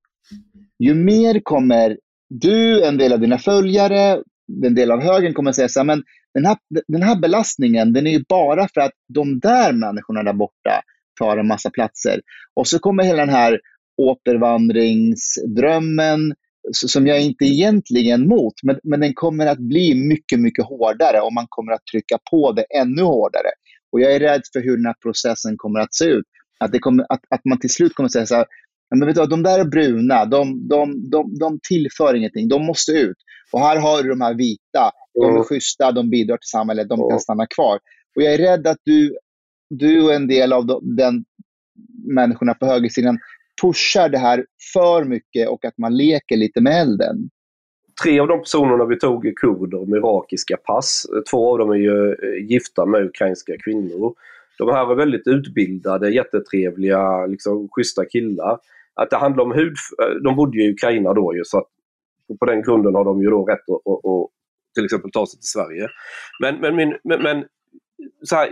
[0.79, 1.97] ju mer kommer
[2.29, 4.23] du, en del av dina följare,
[4.65, 6.57] en del av högern kommer att säga så här, men den här,
[6.87, 10.81] den här belastningen, den är ju bara för att de där människorna där borta
[11.19, 12.21] tar en massa platser.
[12.53, 13.59] Och så kommer hela den här
[13.97, 16.33] återvandringsdrömmen,
[16.71, 21.33] som jag inte egentligen emot, men, men den kommer att bli mycket, mycket hårdare och
[21.33, 23.49] man kommer att trycka på det ännu hårdare.
[23.91, 26.25] Och jag är rädd för hur den här processen kommer att se ut.
[26.59, 28.45] Att, det kommer, att, att man till slut kommer att säga så här,
[28.95, 32.91] men vet du, de där är bruna, de, de, de, de tillför ingenting, de måste
[32.91, 33.17] ut.
[33.51, 37.09] Och här har du de här vita, de är schyssta, de bidrar till samhället, de
[37.09, 37.79] kan stanna kvar.
[38.15, 39.17] Och jag är rädd att du,
[39.69, 41.25] du är en del av de, den
[42.07, 43.19] människorna på högersidan
[43.61, 47.29] pushar det här för mycket och att man leker lite med elden.
[48.03, 51.05] Tre av de personerna vi tog är kurder med irakiska pass.
[51.31, 54.15] Två av dem är ju eh, gifta med ukrainska kvinnor.
[54.57, 58.59] De här är väldigt utbildade, jättetrevliga, liksom schyssta killar.
[59.01, 59.73] Att det handlar om hud...
[60.03, 61.67] Eh, de bodde ju i Ukraina då ju, så att
[62.39, 64.29] på den grunden har de ju då rätt att, att, att
[64.75, 65.87] till exempel ta sig till Sverige.
[66.41, 67.45] Men, men, min, men, men
[68.23, 68.47] så här,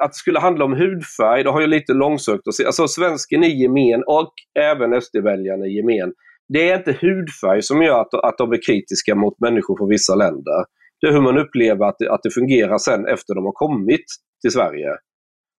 [0.00, 2.64] att det skulle handla om hudfärg, det har jag lite långsökt att se.
[2.64, 6.12] Alltså svensken i gemen och även SD-väljarna i gemen.
[6.48, 10.14] Det är inte hudfärg som gör att, att de är kritiska mot människor från vissa
[10.14, 10.64] länder.
[11.00, 14.04] Det är hur man upplever att det, att det fungerar sen efter de har kommit
[14.40, 14.88] till Sverige.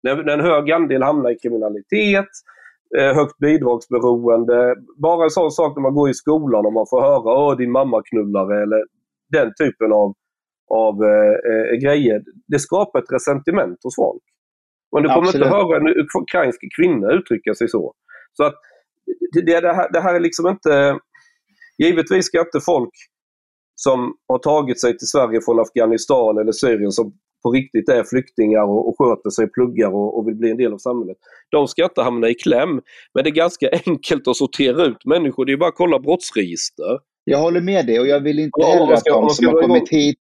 [0.03, 2.29] När, när en hög andel hamnar i kriminalitet,
[2.99, 7.53] högt bidragsberoende, bara en sån sak när man går i skolan och man får höra
[7.53, 8.85] att din mamma knullare eller
[9.31, 10.15] den typen av
[10.73, 12.23] av eh, eh, grejer.
[12.47, 14.23] Det skapar ett resentiment hos folk.
[14.93, 15.47] Men du kommer Absolut.
[15.47, 17.95] inte höra en ukrainsk kvinna uttrycka sig så.
[18.33, 18.55] Så att
[19.33, 20.99] det, det, här, det här är liksom inte...
[21.79, 22.91] Givetvis ska inte folk
[23.75, 28.63] som har tagit sig till Sverige från Afghanistan eller Syrien som på riktigt är flyktingar
[28.63, 31.17] och, och sköter sig, pluggar och, och, vill bli en del av samhället.
[31.51, 32.81] De ska inte hamna i kläm.
[33.15, 35.45] Men det är ganska enkelt att sortera ut människor.
[35.45, 36.99] Det är bara att kolla brottsregister.
[37.25, 40.21] Jag håller med dig och jag vill inte heller att de som har kommit hit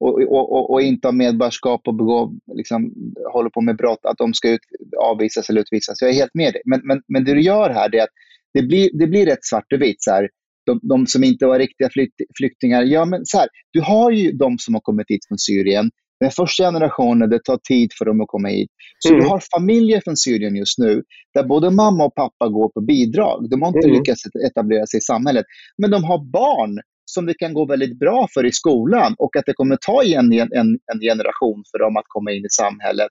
[0.00, 2.92] och, och, och, inte har medborgarskap och begå, liksom,
[3.32, 4.60] håller på med brott, att de ska ut,
[4.98, 6.00] avvisas eller utvisas.
[6.00, 6.62] Jag är helt med dig.
[6.64, 8.08] Men, men, men det du gör här är att
[8.54, 10.02] det blir, det blir rätt svart och vitt.
[10.02, 10.28] Så här.
[10.66, 12.82] De, de som inte var riktiga flykt, flyktingar.
[12.82, 15.90] Ja, men så här, du har ju de som har kommit hit från Syrien.
[16.20, 18.70] Den första generationen, det tar tid för dem att komma hit.
[18.98, 19.20] Så mm.
[19.20, 21.02] du har familjer från Syrien just nu,
[21.34, 23.50] där både mamma och pappa går på bidrag.
[23.50, 23.98] De har inte mm.
[23.98, 25.44] lyckats etablera sig i samhället.
[25.78, 29.46] Men de har barn som det kan gå väldigt bra för i skolan och att
[29.46, 33.08] det kommer ta en, en, en generation för dem att komma in i samhället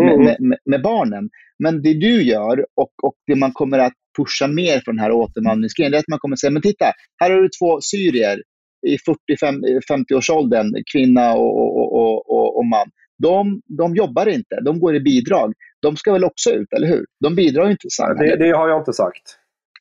[0.00, 0.24] mm.
[0.24, 1.30] med, med, med, barnen.
[1.58, 5.12] Men det du gör och, och det man kommer att pusha mer från den här
[5.12, 6.84] återvandringsgrejen, det är att man kommer säga, men titta,
[7.20, 8.42] här har du två syrier
[8.86, 12.90] i 40-50-årsåldern, kvinna och, och, och, och, och man.
[13.18, 15.52] De, de jobbar inte, de går i bidrag.
[15.82, 17.06] De ska väl också ut, eller hur?
[17.20, 18.38] De bidrar inte till samhället.
[18.38, 19.22] Det, det har jag inte sagt.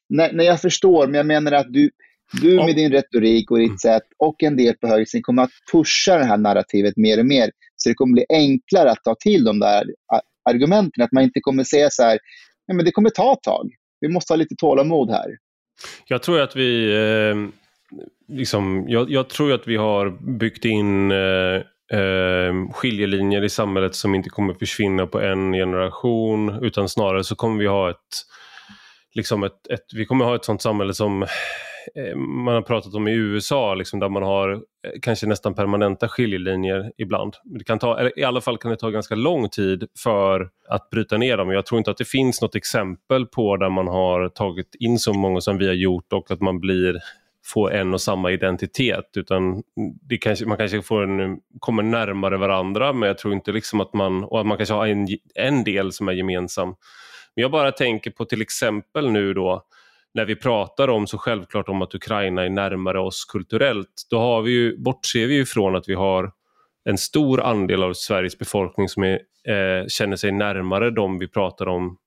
[0.09, 1.89] Nej, nej, jag förstår, men jag menar att du,
[2.41, 3.77] du med din retorik och ditt mm.
[3.77, 7.51] sätt och en del på högersidan kommer att pusha det här narrativet mer och mer.
[7.75, 9.85] Så det kommer bli enklare att ta till de där
[10.49, 11.03] argumenten.
[11.03, 12.19] Att man inte kommer säga så här,
[12.65, 13.69] ja, men det kommer ta ett tag.
[13.99, 15.37] vi måste ha lite tålamod här.
[16.07, 17.35] Jag tror att vi, eh,
[18.27, 21.55] liksom, jag, jag, tror att vi har byggt in eh,
[21.99, 27.59] eh, skiljelinjer i samhället som inte kommer försvinna på en generation utan snarare så kommer
[27.59, 27.97] vi ha ett,
[29.13, 31.23] liksom ett, ett vi kommer ha ett sånt samhälle som
[31.95, 34.59] eh, man har pratat om i USA, liksom, där man har eh,
[35.01, 37.33] kanske nästan permanenta skiljelinjer ibland.
[37.43, 40.89] Det kan ta, eller I alla fall kan det ta ganska lång tid för att
[40.89, 41.51] bryta ner dem.
[41.51, 45.13] Jag tror inte att det finns något exempel på där man har tagit in så
[45.13, 46.99] många som vi har gjort och att man blir
[47.53, 49.63] få en och samma identitet utan
[50.01, 53.93] det kanske, man kanske får en, kommer närmare varandra men jag tror inte liksom att
[53.93, 56.67] man, och att man kanske har en, en del som är gemensam.
[57.35, 59.63] Men jag bara tänker på till exempel nu då
[60.13, 64.41] när vi pratar om så självklart om att Ukraina är närmare oss kulturellt, då har
[64.41, 66.31] vi ju, bortser vi ju från att vi har
[66.85, 71.67] en stor andel av Sveriges befolkning som är, eh, känner sig närmare de vi pratar
[71.67, 71.97] om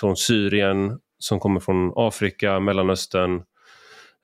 [0.00, 3.42] från Syrien, som kommer från Afrika, Mellanöstern,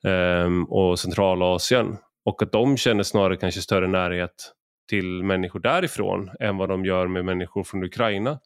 [0.05, 1.97] Ehm, och Centralasien.
[2.25, 4.51] Och att de känner snarare kanske större närhet
[4.89, 8.39] till människor därifrån än vad de gör med människor från Ukraina.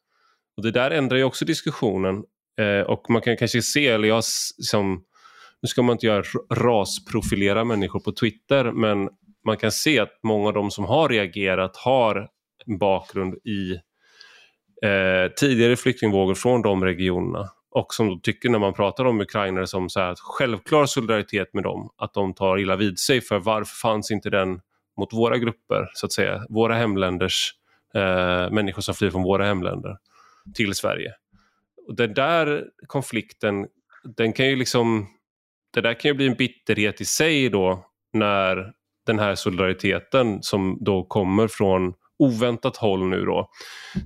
[0.58, 2.24] Och Det där ändrar ju också diskussionen
[2.62, 5.04] ehm, och man kan kanske se, eller jag som,
[5.62, 9.10] nu ska man inte göra rasprofilera människor på Twitter, men
[9.46, 12.30] man kan se att många av de som har reagerat har
[12.66, 13.72] en bakgrund i
[14.88, 19.90] eh, tidigare flyktingvågor från de regionerna och som tycker när man pratar om ukrainare som
[19.90, 24.12] så här, självklar solidaritet med dem, att de tar illa vid sig för varför fanns
[24.12, 24.62] inte den
[24.98, 27.54] mot våra grupper, så att säga, våra hemländers
[27.94, 29.98] eh, människor som flyr från våra hemländer
[30.56, 31.14] till Sverige.
[31.88, 33.68] Och den där konflikten,
[34.18, 35.08] den kan ju liksom,
[35.74, 38.74] det där kan ju bli en bitterhet i sig då när
[39.06, 43.50] den här solidariteten som då kommer från oväntat håll nu då.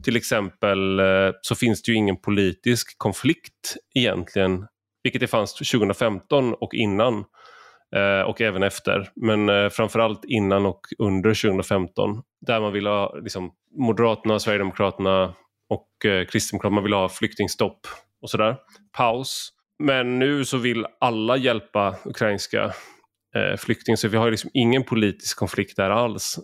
[0.04, 4.68] Till exempel eh, så finns det ju ingen politisk konflikt egentligen,
[5.04, 7.26] vilket det fanns 2015 och innan
[7.96, 9.10] eh, och även efter.
[9.16, 15.34] Men eh, framförallt innan och under 2015 där man ville ha liksom, Moderaterna, Sverigedemokraterna
[15.70, 15.88] och
[16.30, 17.88] Kristdemokraterna ville ha flyktingstopp
[18.22, 18.56] och sådär.
[18.98, 19.50] Paus.
[19.80, 22.74] Men nu så vill alla hjälpa ukrainska
[23.36, 26.40] eh, flyktingar så vi har liksom ingen politisk konflikt där alls.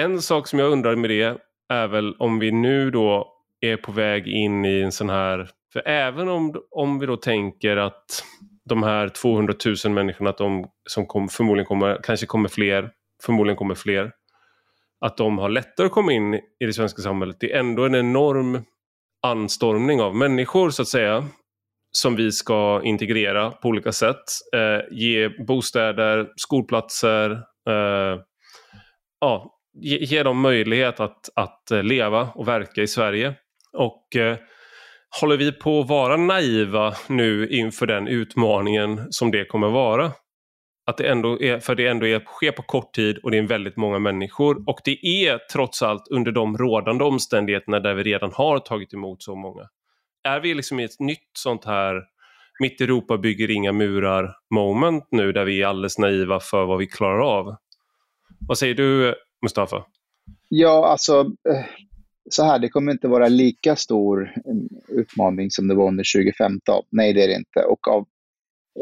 [0.00, 1.38] En sak som jag undrar med det
[1.68, 5.88] är väl om vi nu då är på väg in i en sån här, för
[5.88, 8.24] även om, om vi då tänker att
[8.64, 12.90] de här 200 000 människorna att de, som kom, förmodligen kommer, kanske kommer fler,
[13.22, 14.12] förmodligen kommer fler,
[15.00, 17.36] att de har lättare att komma in i det svenska samhället.
[17.40, 18.62] Det är ändå en enorm
[19.22, 21.24] anstormning av människor så att säga
[21.92, 24.24] som vi ska integrera på olika sätt.
[24.54, 27.30] Eh, ge bostäder, skolplatser,
[27.68, 28.20] eh,
[29.20, 33.34] ja, ge, ge dem möjlighet att, att eh, leva och verka i Sverige.
[33.72, 34.36] Och eh,
[35.20, 40.12] håller vi på att vara naiva nu inför den utmaningen som det kommer vara?
[40.86, 43.42] Att det ändå är, för det ändå är, sker på kort tid och det är
[43.42, 44.68] väldigt många människor.
[44.68, 49.22] Och det är trots allt under de rådande omständigheterna där vi redan har tagit emot
[49.22, 49.62] så många.
[50.24, 52.02] Är vi liksom i ett nytt sånt här
[52.60, 56.86] mitt Europa bygger inga murar moment nu där vi är alldeles naiva för vad vi
[56.86, 57.56] klarar av?
[58.48, 59.84] Vad säger du Mustafa?
[60.48, 61.64] Ja, alltså eh,
[62.30, 64.32] så här, det kommer inte vara lika stor
[64.88, 66.84] utmaning som det var under 2015.
[66.90, 67.60] Nej, det är det inte.
[67.60, 68.06] Och av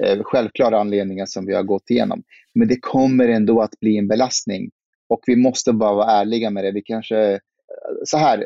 [0.05, 2.23] eh, självklara anledningar som vi har gått igenom.
[2.55, 4.71] Men det kommer ändå att bli en belastning.
[5.09, 6.73] Och vi måste bara vara ärliga med det.
[6.73, 7.39] Vi kanske, eh,
[8.05, 8.45] så här,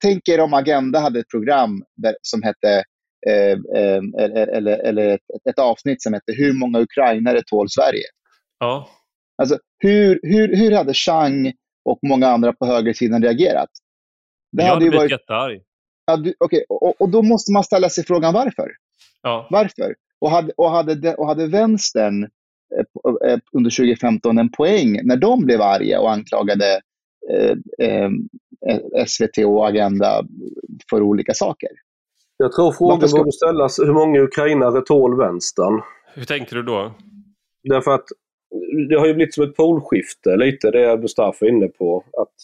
[0.00, 2.82] tänk er om Agenda hade ett program där, som hette
[3.26, 3.52] eh,
[3.82, 4.02] eh,
[4.52, 8.04] eller, eller ett, ett, avsnitt som hette Hur många ukrainare tål Sverige?
[8.58, 8.88] Ja.
[9.38, 11.52] Alltså, hur, hur, hur hade Chang
[11.84, 13.70] och många andra på högersidan reagerat?
[14.52, 15.10] Det jag hade blivit varit...
[15.10, 15.62] jättearg.
[16.06, 16.62] Ja, du, okay.
[16.68, 18.70] och, och då måste man ställa sig frågan varför.
[19.22, 19.48] Ja.
[19.50, 19.94] Varför?
[20.20, 25.44] Och hade, och hade, och hade vänstern eh, eh under 2015 en poäng när de
[25.44, 26.80] blev arga och anklagade
[27.30, 27.56] eh,
[27.88, 28.10] eh,
[29.06, 30.24] SVT och Agenda
[30.90, 31.70] för olika saker?
[32.36, 33.18] Jag tror frågan ska...
[33.18, 35.80] borde ställas hur många ukrainare tål vänstern?
[36.14, 36.94] Hur tänker du då?
[37.62, 38.06] Därför att
[38.88, 42.04] det har ju blivit som ett polskifte lite, det är Mustafa inne på.
[42.18, 42.34] Att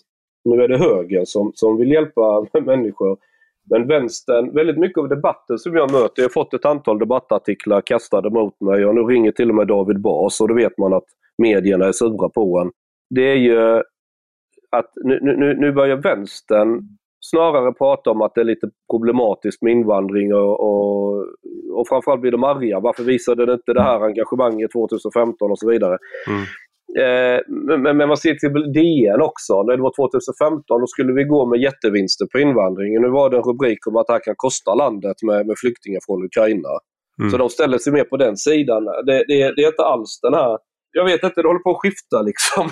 [0.45, 3.19] nu är det högern som, som vill hjälpa människor.
[3.71, 7.81] Men vänstern, väldigt mycket av debatten som jag möter, jag har fått ett antal debattartiklar
[7.81, 10.93] kastade mot mig och nu ringer till och med David Bas och då vet man
[10.93, 11.05] att
[11.39, 12.71] medierna är sura på en.
[13.11, 13.83] Det är ju
[14.71, 16.81] att nu, nu, nu börjar vänstern
[17.31, 21.27] snarare prata om att det är lite problematiskt med invandring och, och,
[21.79, 22.81] och framförallt blir de arga.
[22.81, 25.99] Varför visade det inte det här engagemanget 2015 och så vidare.
[26.29, 26.45] Mm.
[27.03, 29.63] Eh, men, men man ser till DN också.
[29.63, 33.03] När det var 2015 då skulle vi gå med jättevinster på invandringen.
[33.03, 36.01] Nu var det en rubrik om att det här kan kosta landet med, med flyktingar
[36.07, 36.73] från Ukraina.
[37.19, 37.31] Mm.
[37.31, 38.85] Så de ställer sig mer på den sidan.
[38.85, 40.59] Det, det, det, är inte alls den här...
[40.93, 42.71] Jag vet inte, det håller på att skifta liksom.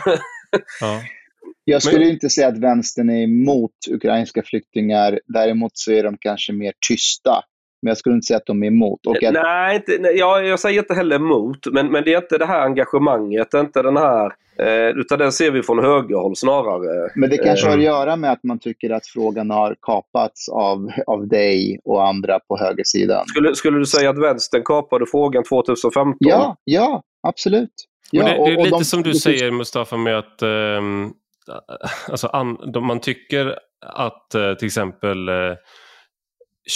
[0.80, 1.00] Ja.
[1.64, 2.08] Jag skulle Men...
[2.08, 5.20] inte säga att vänstern är emot ukrainska flyktingar.
[5.26, 7.42] Däremot så är de kanske mer tysta.
[7.82, 9.06] Men jag skulle inte säga att de är emot.
[9.06, 9.32] Och att...
[9.32, 11.66] Nej, inte, nej jag, jag säger inte heller emot.
[11.72, 14.32] Men, men det är inte det här engagemanget, inte den här...
[14.58, 17.10] Eh, utan den ser vi från högerhåll snarare.
[17.14, 17.84] Men det kanske har att eh.
[17.84, 22.58] göra med att man tycker att frågan har kapats av, av dig och andra på
[22.58, 23.26] högersidan.
[23.26, 26.16] Skulle, skulle du säga att vänstern kapade frågan 2015?
[26.18, 27.70] Ja, ja absolut.
[28.10, 31.12] Ja, det, det, är och, och lite de, som du säger Mustafa med att um,
[31.48, 35.54] Äh, alltså, an, de, man tycker att eh, till exempel eh,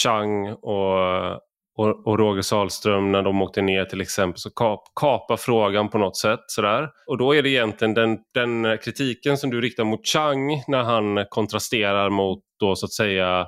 [0.02, 1.32] Chang och,
[1.76, 5.98] och, och Roger Salström när de åkte ner till exempel så kap, kapa frågan på
[5.98, 6.40] något sätt.
[6.46, 6.88] Sådär.
[7.06, 11.24] Och då är det egentligen den, den kritiken som du riktar mot Chang när han
[11.28, 13.46] kontrasterar mot då så att säga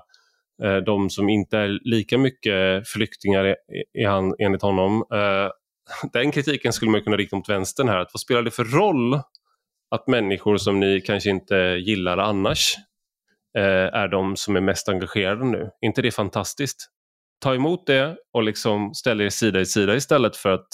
[0.64, 3.54] eh, de som inte är lika mycket flyktingar i,
[4.00, 5.04] i han, enligt honom.
[5.12, 5.50] Eh,
[6.12, 7.98] den kritiken skulle man kunna rikta mot vänstern här.
[7.98, 9.20] Att vad spelar det för roll
[9.90, 12.74] att människor som ni kanske inte gillar annars
[13.58, 13.62] eh,
[13.94, 15.60] är de som är mest engagerade nu?
[15.80, 16.88] Är inte det fantastiskt?
[17.40, 20.68] Ta emot det och liksom ställ er sida i sida istället för att,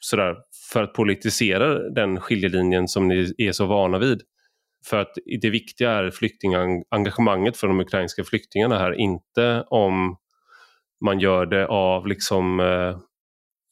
[0.00, 0.36] sådär,
[0.72, 4.22] för att politisera den skiljelinjen som ni är så vana vid.
[4.86, 10.16] För att det viktiga är flyktingengagemanget för de ukrainska flyktingarna här, inte om
[11.04, 12.98] man gör det av liksom eh,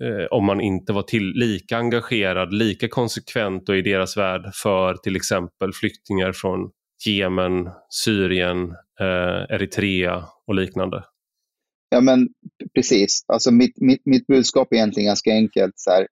[0.05, 4.95] eh, om man inte var till, lika engagerad, lika konsekvent och i deras värld för
[4.95, 6.71] till exempel flyktingar från
[7.07, 7.71] Jemen,
[8.05, 8.71] Syrien,
[9.01, 11.05] eh, Eritrea och liknande.
[11.91, 12.29] Ja, men
[12.75, 13.25] precis.
[13.29, 15.73] Alltså mitt, mitt, mitt budskap är egentligen ganska enkelt.
[15.77, 16.07] Så här.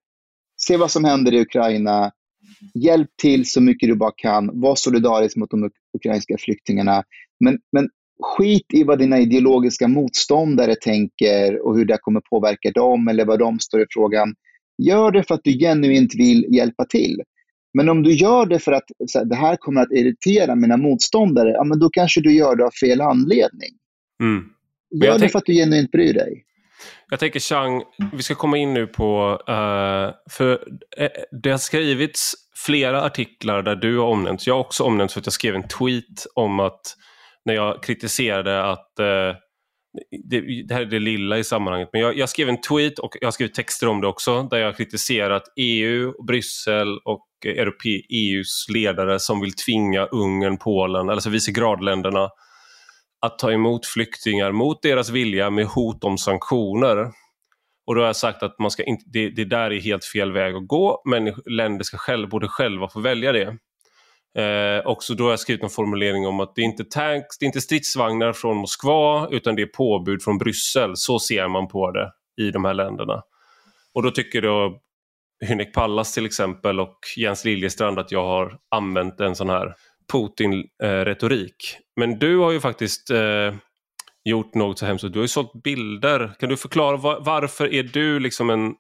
[0.62, 2.12] Se vad som händer i Ukraina.
[2.74, 4.61] Hjälp till så mycket du bara kan.
[4.61, 7.03] Var solidarisk mot de ukrainska flyktingarna.
[7.41, 7.89] Men, men
[8.23, 13.39] skit i vad dina ideologiska motståndare tänker och hur det kommer påverka dem eller vad
[13.39, 14.35] de står i frågan.
[14.79, 17.23] Gör det för att du genuint vill hjälpa till.
[17.75, 21.51] Men om du gör det för att här, det här kommer att irritera mina motståndare,
[21.51, 23.71] ja, men då kanske du gör det av fel anledning.
[24.23, 24.45] Mm.
[25.05, 26.45] Gör det för att du genuint bryr dig.
[27.11, 31.09] Jag tänker Chang, vi ska komma in nu på, uh, för uh,
[31.43, 32.33] det har skrivits
[32.66, 34.47] flera artiklar där du har omnämnts.
[34.47, 36.97] Jag har också omnämnts för att jag skrev en tweet om att
[37.49, 39.37] när jag kritiserade att eh,
[40.25, 43.17] det, det, här är det lilla i sammanhanget, men jag, jag, skrev en tweet och
[43.21, 48.67] jag har skrivit texter om det också där jag kritiserat EU, Bryssel och Europe, EUs
[48.75, 52.29] ledare som vill tvinga Ungern, Polen, alltså vicegradländerna
[53.27, 57.13] att ta emot flyktingar mot deras vilja med hot om sanktioner.
[57.87, 60.33] Och då har jag sagt att man ska inte, det, det där är helt fel
[60.33, 63.57] väg att gå, men länder ska själv, borde själva få välja det.
[64.39, 67.45] Eh, också då har jag skrivit en formulering om att det är inte tanks, det
[67.45, 70.97] är inte stridsvagnar från Moskva utan det är påbud från Bryssel.
[70.97, 72.12] Så ser man på det
[72.47, 73.22] i de här länderna.
[73.95, 74.81] Och då tycker då
[75.47, 79.74] Hynek Pallas till exempel och Jens Liljestrand att jag har använt en sån här
[80.12, 81.79] Putin-retorik.
[81.97, 83.55] Men du har ju faktiskt eh,
[84.24, 85.12] gjort något så hemskt.
[85.12, 86.33] Du har ju sålt bilder.
[86.39, 88.74] Kan du förklara var, varför är du liksom en...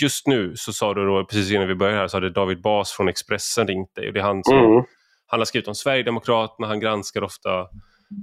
[0.00, 2.92] Just nu så sa du då, precis innan vi började här, så hade David Bas
[2.92, 4.08] från Expressen ringt dig.
[4.08, 4.84] Och det är han, som, mm.
[5.26, 7.68] han har skrivit om Sverigedemokraterna, han granskar ofta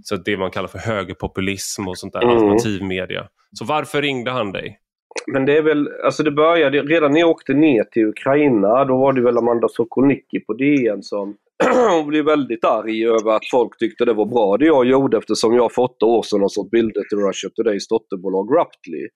[0.04, 2.36] så det man kallar för högerpopulism och sånt där, mm.
[2.36, 3.28] alternativ media.
[3.60, 4.80] Så varför ringde han dig?
[5.34, 8.98] Men det är väl, alltså det började redan när jag åkte ner till Ukraina, då
[8.98, 11.36] var det väl Amanda Sokolnicki på DN som
[11.90, 15.54] hon blev väldigt arg över att folk tyckte det var bra det jag gjorde eftersom
[15.54, 19.08] jag för åtta år sedan har sålt bilder till Russia Todays dotterbolag Raptly.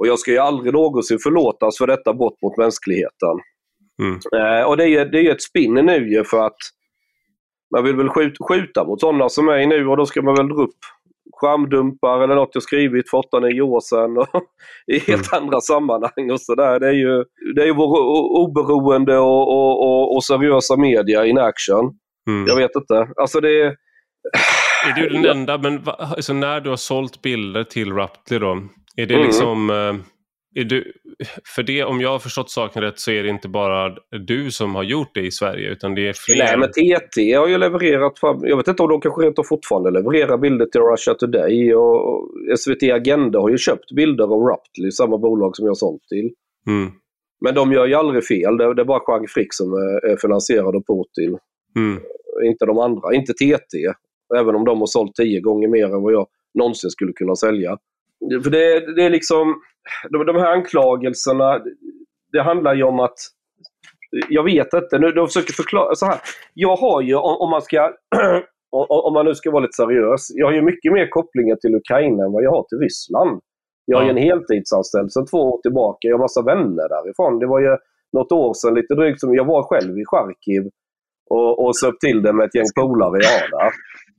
[0.00, 3.36] Och jag ska ju aldrig någonsin förlåtas för detta brott mot mänskligheten.
[4.02, 4.18] Mm.
[4.36, 6.56] Eh, och det är, det är ett spinn nu ju för att
[7.74, 10.48] man vill väl skjuta, skjuta mot sådana som är nu och då ska man väl
[10.48, 10.78] dra upp
[11.40, 14.42] skärmdumpar eller något jag skrivit för 8-9 år sedan och,
[14.92, 15.44] i helt mm.
[15.44, 16.80] andra sammanhang och sådär.
[16.80, 17.24] Det är ju,
[17.54, 17.98] det är ju vår
[18.38, 21.92] oberoende och, och, och, och seriösa media in action.
[22.28, 22.46] Mm.
[22.46, 23.08] Jag vet inte.
[23.16, 23.76] Alltså det är...
[24.88, 28.62] Är du den enda, men alltså när du har sålt bilder till Raptly då,
[28.96, 29.26] är det mm.
[29.26, 29.94] liksom eh,
[30.54, 30.92] är du,
[31.54, 34.74] för det, om jag har förstått saken rätt så är det inte bara du som
[34.74, 36.44] har gjort det i Sverige utan det är fler.
[36.44, 39.90] Nej, men TT har ju levererat fram, jag vet inte om de kanske rent fortfarande
[39.90, 45.18] levererar bilder till Russia Today och SVT Agenda har ju köpt bilder av Raptly, samma
[45.18, 46.30] bolag som jag sålt till.
[46.66, 46.92] Mm.
[47.44, 50.82] Men de gör ju aldrig fel, det är bara Jean Frick som är finansierad av
[50.82, 51.38] Putin.
[51.76, 52.02] Mm.
[52.44, 53.92] Inte de andra, inte TT.
[54.36, 56.26] Även om de har sålt tio gånger mer än vad jag
[56.58, 57.78] någonsin skulle kunna sälja.
[58.42, 59.60] För det, det är liksom,
[60.10, 61.60] de, de här anklagelserna,
[62.32, 63.18] det handlar ju om att
[64.28, 66.20] jag vet inte, nu, de försöker förklara så här.
[66.54, 67.92] Jag har ju, om, om man ska
[68.70, 72.24] om man nu ska vara lite seriös, jag har ju mycket mer kopplingar till Ukraina
[72.24, 73.40] än vad jag har till Ryssland.
[73.84, 74.10] Jag är ja.
[74.10, 76.08] en heltidsanställd sedan två år tillbaka.
[76.08, 77.38] Jag har massa vänner därifrån.
[77.38, 77.76] Det var ju
[78.12, 80.62] något år sedan lite drygt som jag var själv i Charkiv
[81.30, 83.70] och, och söp till det med ett gäng polare i Ada.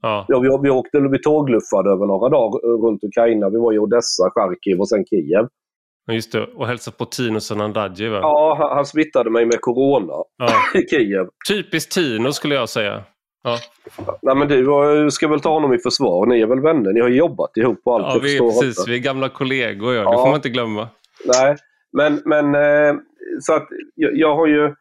[0.01, 0.25] Ja.
[0.27, 3.49] Ja, vi, vi åkte, vi tågluffade över några dagar runt Ukraina.
[3.49, 5.47] Vi var i Odessa, Charkiv och sen Kiev.
[6.11, 8.19] Just det, och hälsade på Tino Sanandaji va?
[8.21, 10.49] Ja, han, han smittade mig med Corona ja.
[10.79, 11.27] i Kiev.
[11.49, 13.03] Typiskt Tino skulle jag säga.
[13.43, 13.57] Ja.
[14.21, 16.25] Nej, men du ska väl ta honom i försvar.
[16.25, 16.93] Ni är väl vänner?
[16.93, 18.05] Ni har jobbat ihop och allt.
[18.15, 18.79] Ja, vi är, precis.
[18.79, 18.91] Inte.
[18.91, 19.93] Vi är gamla kollegor.
[19.93, 20.11] Ja.
[20.11, 20.87] Det får man inte glömma.
[21.25, 21.55] Nej,
[21.97, 22.95] men, men eh,
[23.39, 24.73] så att jag, jag, har ju...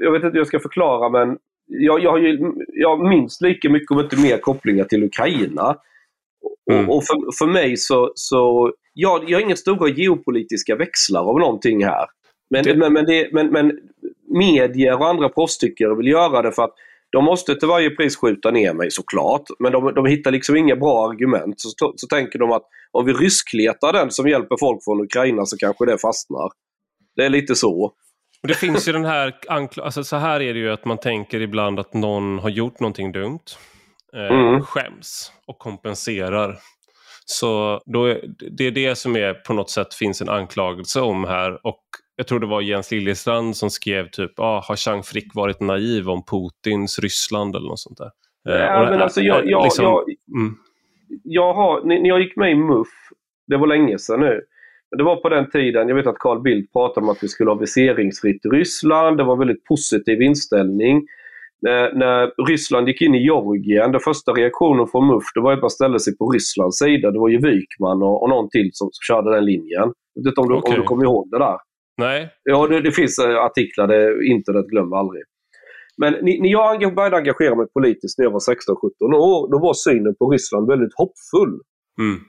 [0.00, 3.70] Jag vet inte hur jag ska förklara men jag, jag har ju jag minst lika
[3.70, 5.76] mycket, om inte mer, kopplingar till Ukraina.
[6.70, 6.88] Mm.
[6.88, 11.38] Och, och för, för mig så, så jag, jag har inga stora geopolitiska växlar av
[11.38, 12.06] någonting här.
[12.50, 12.76] Men, det...
[12.76, 13.72] men, men, det, men, men
[14.28, 16.74] medier och andra proffstyckare vill göra det för att
[17.10, 20.76] de måste till varje pris skjuta ner mig såklart, men de, de hittar liksom inga
[20.76, 21.54] bra argument.
[21.60, 22.62] Så, så tänker de att
[22.92, 26.50] om vi ryskletar den som hjälper folk från Ukraina så kanske det fastnar.
[27.16, 27.92] Det är lite så.
[28.48, 31.80] Det finns ju den här, alltså så här är det ju att man tänker ibland
[31.80, 33.40] att någon har gjort någonting dumt.
[34.14, 34.62] Eh, mm.
[34.62, 36.58] Skäms och kompenserar.
[37.24, 38.20] Så då är,
[38.50, 41.66] det är det som är på något sätt finns en anklagelse om här.
[41.66, 41.82] Och
[42.16, 46.10] jag tror det var Jens Liljestrand som skrev typ ah, har Chang Frick varit naiv
[46.10, 48.10] om Putins Ryssland eller något sånt där.
[48.42, 50.04] Ja, men alltså jag, jag, liksom, jag,
[50.36, 50.56] mm.
[51.22, 52.88] jag har, när jag gick med i MUF,
[53.46, 54.40] det var länge sedan nu,
[54.96, 57.50] det var på den tiden, jag vet att Carl Bildt pratade om att vi skulle
[57.50, 61.06] ha viseringsfritt i Ryssland, det var en väldigt positiv inställning.
[61.62, 65.60] När, när, Ryssland gick in i Georgien, den första reaktionen från MUF det var att
[65.60, 67.10] man ställde sig på Rysslands sida.
[67.10, 69.92] Det var ju Wykman och, och någon till som, som körde den linjen.
[70.14, 70.74] Jag vet inte om du, okay.
[70.74, 71.58] om du kommer ihåg det där?
[71.98, 72.28] Nej.
[72.42, 75.22] Ja, det, det finns eh, artiklar, det, internet glömmer aldrig.
[75.96, 80.14] Men när jag började engagera mig politiskt när jag var 16-17 år, då var synen
[80.18, 81.60] på Ryssland väldigt hoppfull.
[82.00, 82.20] Mm.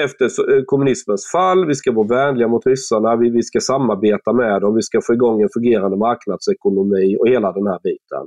[0.00, 4.60] Efter eh, kommunismens fall, vi ska vara vänliga mot ryssarna, vi, vi ska samarbeta med
[4.60, 8.26] dem, vi ska få igång en fungerande marknadsekonomi och hela den här biten.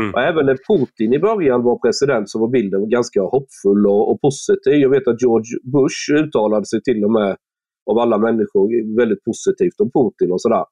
[0.00, 0.14] Mm.
[0.14, 4.20] Och även när Putin i början var president så var bilden ganska hoppfull och, och
[4.20, 4.74] positiv.
[4.74, 7.36] Jag vet att George Bush uttalade sig till och med
[7.90, 10.64] av alla människor väldigt positivt om Putin och sådär.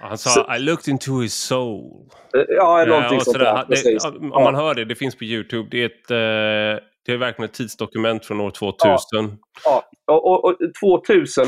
[0.00, 2.10] Han sa så, I looked into his soul.
[2.36, 3.64] Eh, ja, någonting ja, sånt där.
[3.68, 5.68] Det, om man hör det, det finns på Youtube.
[5.70, 8.78] Det är, ett, eh, det är verkligen ett tidsdokument från år 2000.
[9.64, 10.14] Ja, ja.
[10.14, 11.44] Och, och, 2000,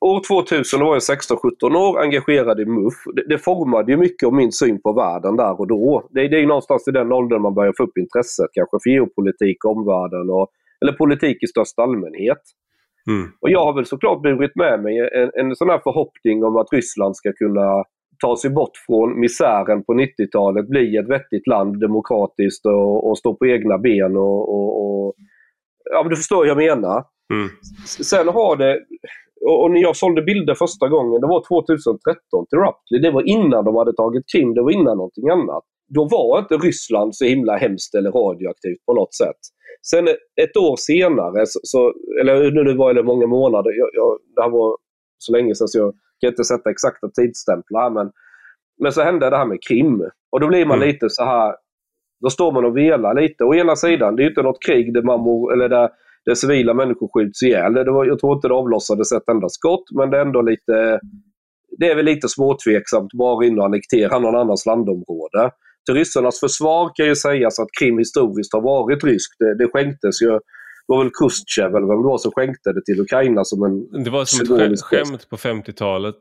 [0.00, 2.94] år 2000 var jag 16-17 år, engagerad i MUF.
[3.14, 6.08] Det, det formade ju mycket av min syn på världen där och då.
[6.10, 8.90] Det, det är ju någonstans i den åldern man börjar få upp intresset kanske för
[8.90, 10.48] geopolitik, omvärlden och,
[10.80, 12.42] eller politik i största allmänhet.
[13.08, 13.32] Mm.
[13.40, 16.72] Och jag har väl såklart burit med mig en, en sån här förhoppning om att
[16.72, 17.84] Ryssland ska kunna
[18.20, 23.34] ta sig bort från misären på 90-talet, bli ett vettigt land demokratiskt och, och stå
[23.34, 24.16] på egna ben.
[24.16, 25.14] Och, och, och,
[25.92, 27.04] ja, men du förstår vad jag menar.
[27.32, 27.48] Mm.
[27.86, 28.80] Sen har det,
[29.46, 32.98] och när jag sålde bilder första gången, det var 2013 till Raptly.
[32.98, 35.64] Det var innan de hade tagit Krim, det var innan någonting annat.
[35.94, 39.40] Då var inte Ryssland så himla hemskt eller radioaktivt på något sätt.
[39.90, 40.08] Sen
[40.42, 44.76] ett år senare, så, eller nu var det många månader, jag, jag, det här var
[45.18, 47.90] så länge sedan så jag kan inte sätta exakta tidsstämplar.
[47.90, 48.10] Men,
[48.82, 50.02] men så hände det här med Krim.
[50.30, 50.88] Och då blir man mm.
[50.88, 51.54] lite så här,
[52.20, 53.44] då står man och velar lite.
[53.44, 55.90] Å ena sidan, det är inte något krig där, man må, eller där,
[56.24, 57.74] där civila människor skjuts ihjäl.
[57.74, 61.00] Det var, jag tror inte det avlossades ett enda skott, men det är ändå lite
[61.78, 65.50] det är väl lite småtveksamt bara in och annektera någon annans landområde.
[65.86, 69.38] Till ryssarnas försvar kan ju sägas att Krim historiskt har varit ryskt.
[69.38, 70.38] Det, det skänktes ju
[70.88, 74.04] det var väl Kustjev eller vem det var som skänkte det till Ukraina som en
[74.04, 76.16] Det var som ett skämt på 50-talet.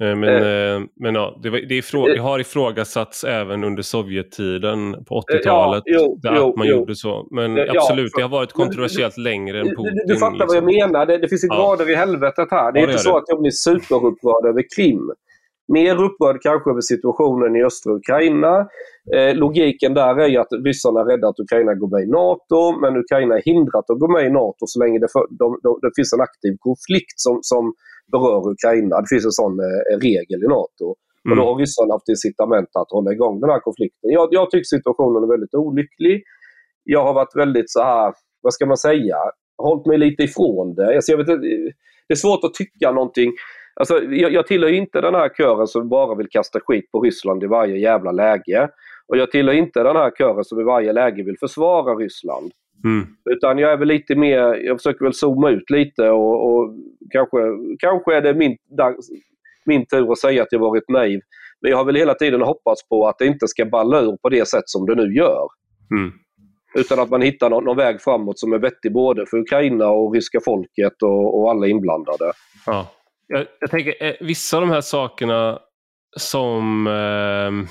[0.00, 5.04] Eh, men, eh, men ja, det, var, det, ifrå, det har ifrågasatts även under Sovjettiden
[5.04, 5.82] på 80-talet.
[5.86, 6.76] Ja, att man jo.
[6.76, 7.28] gjorde så.
[7.30, 9.94] Men ja, absolut, för, det har varit kontroversiellt längre än Putin.
[9.94, 10.46] Du, du fattar liksom.
[10.48, 11.06] vad jag menar.
[11.06, 12.72] Det, det finns ju grader i helvetet här.
[12.72, 15.12] Det är ja, inte så att jag blir superupprörd över Krim.
[15.68, 18.68] Mer upprörd kanske över situationen i östra Ukraina.
[19.14, 22.80] Eh, logiken där är ju att ryssarna är rädda att Ukraina går med i NATO,
[22.80, 25.78] men Ukraina är hindrat att gå med i NATO så länge det, för, de, de,
[25.82, 27.74] det finns en aktiv konflikt som, som
[28.12, 29.00] berör Ukraina.
[29.00, 30.86] Det finns en sån eh, regel i NATO.
[31.24, 31.30] Mm.
[31.30, 34.10] Och då har ryssarna haft incitament att hålla igång den här konflikten.
[34.18, 36.16] Jag, jag tycker situationen är väldigt olycklig.
[36.84, 39.16] Jag har varit väldigt så här, vad ska man säga,
[39.58, 40.96] hållit mig lite ifrån det.
[40.96, 41.26] Alltså jag vet,
[42.08, 43.32] det är svårt att tycka någonting
[43.80, 47.44] Alltså, jag, jag tillhör inte den här kören som bara vill kasta skit på Ryssland
[47.44, 48.68] i varje jävla läge.
[49.08, 52.52] Och jag tillhör inte den här kören som i varje läge vill försvara Ryssland.
[52.84, 53.06] Mm.
[53.30, 56.74] Utan jag är väl lite mer, jag försöker väl zooma ut lite och, och
[57.10, 57.38] kanske,
[57.78, 58.56] kanske är det min,
[59.66, 61.20] min tur att säga att jag varit naiv.
[61.60, 64.28] Men jag har väl hela tiden hoppats på att det inte ska balla ur på
[64.28, 65.48] det sätt som det nu gör.
[65.90, 66.12] Mm.
[66.74, 70.14] Utan att man hittar någon, någon, väg framåt som är vettig både för Ukraina och
[70.14, 72.32] ryska folket och, och alla inblandade.
[72.66, 72.86] Ja.
[73.26, 75.58] Jag, jag tänker, eh, vissa av de här sakerna
[76.16, 77.68] som eh,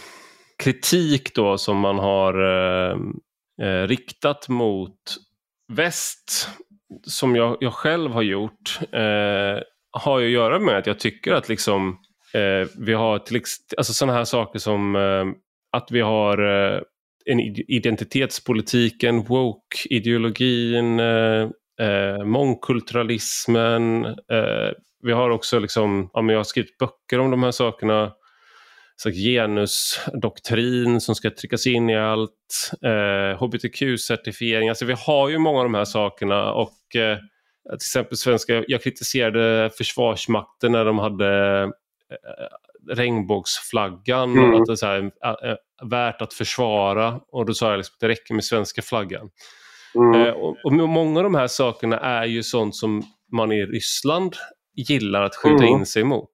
[0.63, 2.97] kritik då som man har eh,
[3.61, 4.99] eh, riktat mot
[5.73, 6.49] väst,
[7.03, 11.33] som jag, jag själv har gjort, eh, har ju att göra med att jag tycker
[11.33, 11.99] att liksom
[12.33, 13.41] eh, vi har till
[13.77, 15.25] alltså sådana här saker som eh,
[15.71, 16.81] att vi har eh,
[17.25, 21.49] en identitetspolitiken, woke-ideologin, eh,
[21.79, 24.05] eh, mångkulturalismen.
[24.05, 24.71] Eh,
[25.05, 28.11] Eh, vi har också liksom, ja, jag har skrivit böcker om de här sakerna.
[28.97, 32.71] Så genusdoktrin som ska tryckas in i allt.
[32.81, 34.69] Eh, HBTQ-certifiering.
[34.69, 37.17] Alltså vi har ju många av de här sakerna och eh,
[37.69, 44.31] till exempel svenska, jag kritiserade Försvarsmakten när de hade eh, regnbågsflaggan.
[44.31, 44.61] Mm.
[44.61, 45.55] Att det är så här, äh,
[45.89, 47.19] värt att försvara.
[47.31, 49.29] Och då sa jag liksom att det räcker med svenska flaggan.
[49.95, 50.21] Mm.
[50.21, 54.35] Eh, och, och, många av de här sakerna är ju sånt som man i Ryssland
[54.75, 55.79] gillar att skjuta mm.
[55.79, 56.31] in sig mot.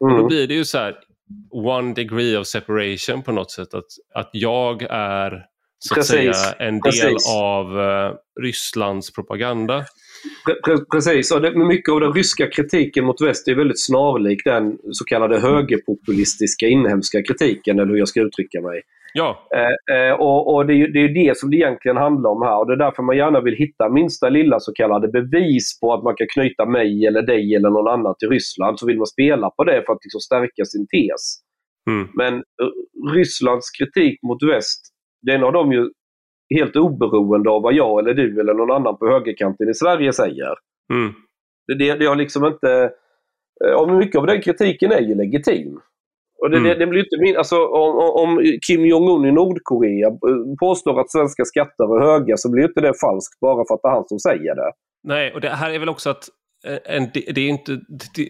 [0.00, 0.26] Och då mm.
[0.26, 0.94] blir det ju så här
[1.50, 3.74] one degree of separation på något sätt.
[3.74, 5.44] Att, att jag är
[5.78, 7.28] så att säga en del Precis.
[7.36, 9.84] av uh, Rysslands propaganda.
[10.92, 15.04] Precis, och det, mycket av den ryska kritiken mot väst är väldigt snarlik den så
[15.04, 18.82] kallade högerpopulistiska inhemska kritiken, eller hur jag ska uttrycka mig.
[19.14, 19.48] Ja.
[19.56, 22.58] Eh, eh, och, och det, är, det är det som det egentligen handlar om här
[22.58, 26.02] och det är därför man gärna vill hitta minsta lilla så kallade bevis på att
[26.02, 28.78] man kan knyta mig eller dig eller någon annan till Ryssland.
[28.78, 31.38] Så vill man spela på det för att liksom stärka sin tes.
[31.90, 32.08] Mm.
[32.14, 34.80] Men uh, Rysslands kritik mot väst,
[35.22, 35.90] den har de ju
[36.54, 40.54] helt oberoende av vad jag eller du eller någon annan på högerkanten i Sverige säger.
[40.92, 41.12] Mm.
[41.78, 42.92] Det, det har liksom inte...
[43.64, 45.80] Eh, och mycket av den kritiken är ju legitim.
[46.42, 46.68] Och det, mm.
[46.68, 50.10] det, det, blir inte min, alltså, om, om Kim Jong-Un i Nordkorea
[50.60, 53.88] påstår att svenska skatter är höga så blir inte det falskt bara för att det
[53.88, 54.72] är han som säger det.
[55.04, 56.28] Nej, och det här är väl också att
[56.66, 57.80] eh, en, det är inte,
[58.14, 58.28] det,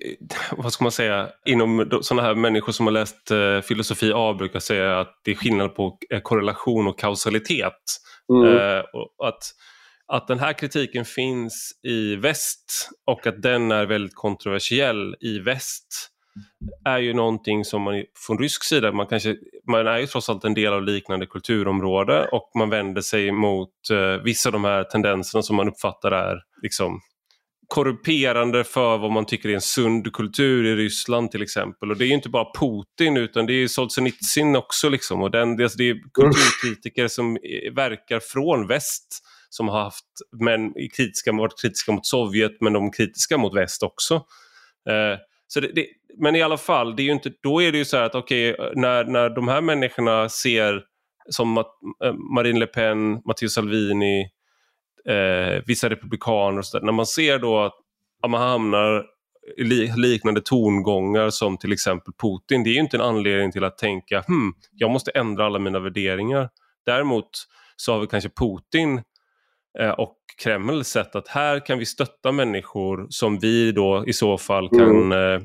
[0.56, 4.60] vad ska man säga, inom sådana här människor som har läst uh, filosofi A brukar
[4.60, 7.82] säga att det är skillnad på korrelation och kausalitet.
[8.32, 8.48] Mm.
[8.48, 9.42] Uh, och att,
[10.12, 16.11] att den här kritiken finns i väst och att den är väldigt kontroversiell i väst
[16.84, 19.36] är ju någonting som man från rysk sida, man, kanske,
[19.70, 23.90] man är ju trots allt en del av liknande kulturområde och man vänder sig mot
[23.90, 27.00] eh, vissa av de här tendenserna som man uppfattar är liksom
[27.68, 31.90] korrumperande för vad man tycker är en sund kultur i Ryssland till exempel.
[31.90, 34.88] Och det är ju inte bara Putin utan det är Solzhenitsyn också.
[34.88, 35.22] Liksom.
[35.22, 37.38] Och den, det är kulturkritiker som
[37.74, 40.04] verkar från väst som har haft
[40.40, 44.14] men kritiska, varit kritiska mot Sovjet men de är kritiska mot väst också.
[44.88, 45.18] Eh,
[45.52, 45.86] så det, det,
[46.18, 48.14] men i alla fall, det är ju inte, då är det ju så här att
[48.14, 50.82] okej, okay, när, när de här människorna ser
[51.28, 51.66] som Mat,
[52.04, 54.20] eh, Marine Le Pen, Matteo Salvini,
[55.08, 57.74] eh, vissa republikaner och så där, när man ser då att,
[58.22, 59.06] ja, man hamnar
[59.56, 59.64] i
[59.96, 64.20] liknande tongångar som till exempel Putin, det är ju inte en anledning till att tänka
[64.20, 66.48] hmm, jag måste ändra alla mina värderingar.
[66.86, 67.30] Däremot
[67.76, 69.02] så har vi kanske Putin
[69.98, 74.68] och Kreml sett att här kan vi stötta människor som vi då i så fall
[74.68, 75.34] kan mm.
[75.34, 75.42] eh,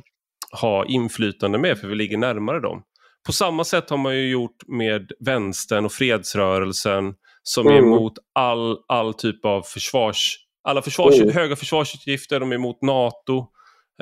[0.62, 2.84] ha inflytande med för vi ligger närmare dem.
[3.26, 7.14] På samma sätt har man ju gjort med vänstern och fredsrörelsen
[7.44, 7.78] som mm.
[7.78, 10.38] är emot all, all typ av försvars...
[10.64, 11.34] Alla försvars, mm.
[11.34, 13.48] höga försvarsutgifter, de är emot NATO.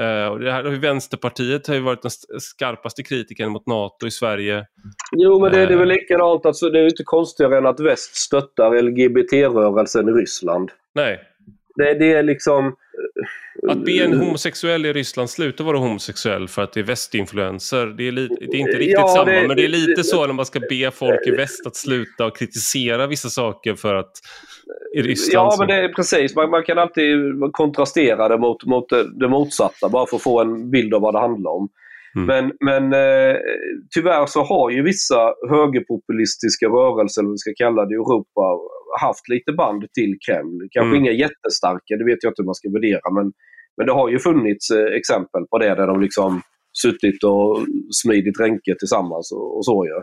[0.02, 4.66] Uh, och det här, Vänsterpartiet har ju varit den skarpaste kritikern mot NATO i Sverige.
[5.12, 5.96] Jo, men det, det är väl eh.
[5.96, 6.46] likadant.
[6.46, 10.72] Alltså, det är inte konstigare än att väst stöttar LGBT-rörelsen i Ryssland.
[10.96, 11.20] Nej.
[11.76, 12.76] Det, det är liksom...
[13.68, 18.08] Att be en homosexuell i Ryssland sluta vara homosexuell för att det är västinfluenser, det
[18.08, 19.32] är, det är inte riktigt ja, samma.
[19.32, 22.26] Det, men det är lite så när man ska be folk i väst att sluta
[22.26, 24.12] och kritisera vissa saker för att
[24.96, 25.52] i Ryssland...
[25.52, 26.36] Ja, men det är precis.
[26.36, 27.18] Man, man kan alltid
[27.52, 31.20] kontrastera det mot, mot det motsatta bara för att få en bild av vad det
[31.20, 31.70] handlar om.
[32.16, 32.26] Mm.
[32.28, 33.36] Men, men eh,
[33.96, 38.44] tyvärr så har ju vissa högerpopulistiska rörelser, eller vad vi ska kalla det, i Europa
[39.02, 40.68] haft lite band till Kreml.
[40.72, 41.00] Kanske mm.
[41.02, 43.34] inga jättestarka, det vet jag inte hur man ska värdera, men,
[43.78, 46.42] men det har ju funnits eh, exempel på det där de liksom
[46.82, 50.02] suttit och smidit ränke tillsammans och, och så ju.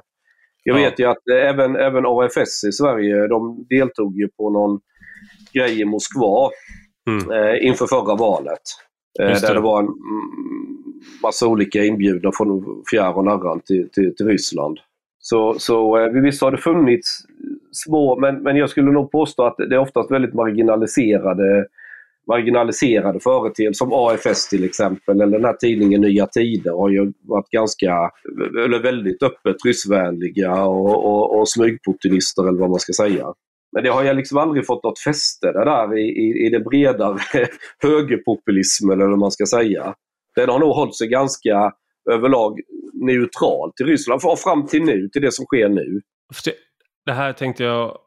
[0.64, 0.84] Jag ja.
[0.84, 4.80] vet ju att eh, även, även AFS i Sverige, de deltog ju på någon
[5.55, 6.51] grej i Moskva
[7.09, 7.30] mm.
[7.30, 8.62] eh, inför förra valet.
[9.20, 9.55] Eh, där det.
[9.55, 9.88] det var en
[11.22, 14.78] massa olika inbjudna från fjär och närran till, till, till Ryssland.
[15.24, 17.18] Så, så eh, visst har det funnits
[17.72, 21.66] små, men, men jag skulle nog påstå att det är oftast väldigt marginaliserade
[22.28, 27.50] marginaliserade företeelser som AFS till exempel, eller den här tidningen Nya Tider har ju varit
[27.50, 28.10] ganska,
[28.64, 33.26] eller väldigt öppet ryssvänliga och, och, och smygpopulister eller vad man ska säga.
[33.72, 36.60] Men det har jag liksom aldrig fått något fäste det där i, i, i det
[36.60, 37.18] bredare
[37.82, 39.94] högerpopulismen eller vad man ska säga.
[40.36, 41.72] Den har nog hållit sig ganska
[42.11, 42.61] överlag
[42.92, 46.00] neutral till Ryssland, fram till nu, till det som sker nu.
[47.07, 47.98] Det här tänkte jag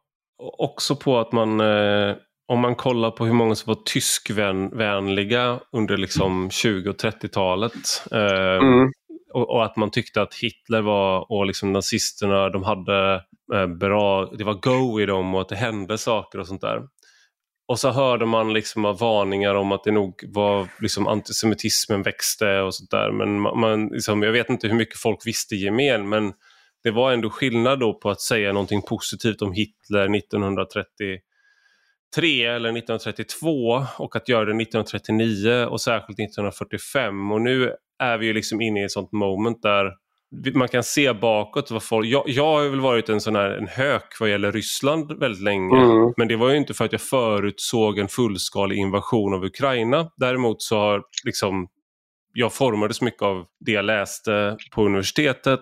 [0.58, 2.16] också på att man, eh,
[2.48, 7.74] om man kollar på hur många som var tyskvänliga under liksom 20 och 30-talet.
[8.12, 8.92] Eh, mm.
[9.34, 13.22] och, och, att man tyckte att Hitler var, och liksom nazisterna, de hade
[13.54, 16.82] eh, bra, det var go i dem och att det hände saker och sånt där.
[17.68, 22.76] Och så hörde man liksom varningar om att det nog var liksom antisemitismen växte och
[22.76, 23.12] sånt där.
[23.12, 26.34] Men man, liksom, jag vet inte hur mycket folk visste gemen men
[26.84, 33.86] det var ändå skillnad då på att säga någonting positivt om Hitler 1933 eller 1932
[33.98, 37.32] och att göra det 1939 och särskilt 1945.
[37.32, 39.92] Och nu är vi ju liksom inne i ett sånt moment där
[40.54, 42.08] man kan se bakåt vad folk...
[42.08, 45.78] Jag, jag har väl varit en sån här en hök vad gäller Ryssland väldigt länge.
[45.78, 46.14] Mm.
[46.18, 50.12] Men det var ju inte för att jag förutsåg en fullskalig invasion av Ukraina.
[50.18, 51.68] Däremot så har liksom
[52.38, 55.62] jag formades mycket av det jag läste på universitetet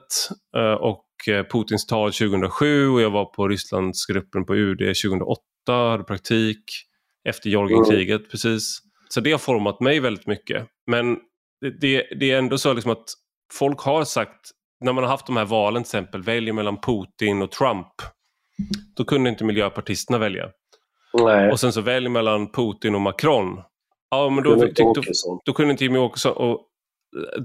[0.58, 6.04] eh, och eh, Putins tal 2007 och jag var på Rysslandsgruppen på UD 2008, hade
[6.04, 6.64] praktik
[7.30, 8.30] efter Georgienkriget mm.
[8.30, 8.80] precis.
[9.10, 10.68] Så det har format mig väldigt mycket.
[10.88, 11.18] Men
[11.62, 13.06] det, det, det är ändå så liksom att
[13.54, 14.52] folk har sagt,
[14.84, 17.88] när man har haft de här valen till exempel, välj mellan Putin och Trump.
[18.96, 20.50] Då kunde inte miljöpartisterna välja.
[21.14, 21.52] Nej.
[21.52, 23.62] Och sen så välj mellan Putin och Macron.
[24.12, 24.94] Ja, men då, tyckte, då,
[25.46, 26.34] då kunde inte Jimmie Åkesson.
[26.34, 26.62] Och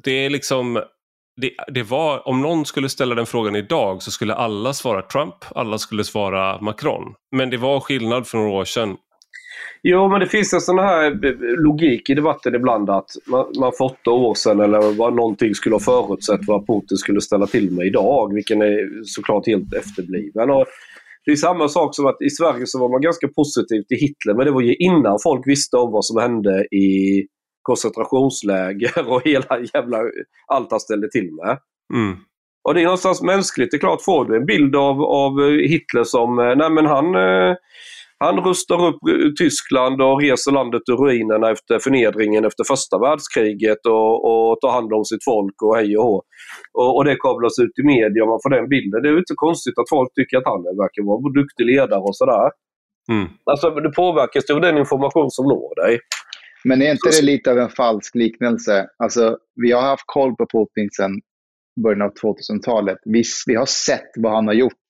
[0.02, 0.82] det är liksom...
[1.40, 5.34] Det, det, var, om någon skulle ställa den frågan idag så skulle alla svara Trump,
[5.50, 7.14] alla skulle svara Macron.
[7.36, 8.96] Men det var skillnad för några år sedan.
[9.82, 11.10] Jo, men det finns en sån här
[11.56, 15.74] logik i debatten ibland att man, man för åtta år sedan eller vad någonting skulle
[15.74, 20.50] ha förutsett vad Putin skulle ställa till med idag, vilken är såklart helt efterbliven.
[20.50, 20.66] Och
[21.24, 24.34] det är samma sak som att i Sverige så var man ganska positiv till Hitler,
[24.34, 27.26] men det var ju innan folk visste om vad som hände i
[27.62, 29.98] koncentrationsläger och hela jävla
[30.46, 31.58] allt han ställde till med.
[31.94, 32.16] Mm.
[32.68, 33.70] Och det är någonstans mänskligt.
[33.70, 37.14] Det är klart, får du en bild av, av Hitler som, eh, nej men han
[37.14, 37.56] eh,
[38.24, 39.00] han rustar upp
[39.38, 44.92] Tyskland och reser landet ur ruinerna efter förnedringen efter första världskriget och, och tar hand
[44.92, 46.22] om sitt folk och hej och hå.
[46.72, 49.02] Och, och det kablas ut i media och man får den bilden.
[49.02, 52.00] Det är ju inte konstigt att folk tycker att han verkar vara en duktig ledare
[52.00, 52.50] och sådär.
[53.12, 53.28] Mm.
[53.50, 56.00] Alltså, det påverkas av den information som når dig.
[56.64, 58.86] Men är inte det lite av en falsk liknelse?
[59.02, 61.20] Alltså, vi har haft koll på Putin sedan
[61.82, 62.98] början av 2000-talet.
[63.04, 64.88] Vi, vi har sett vad han har gjort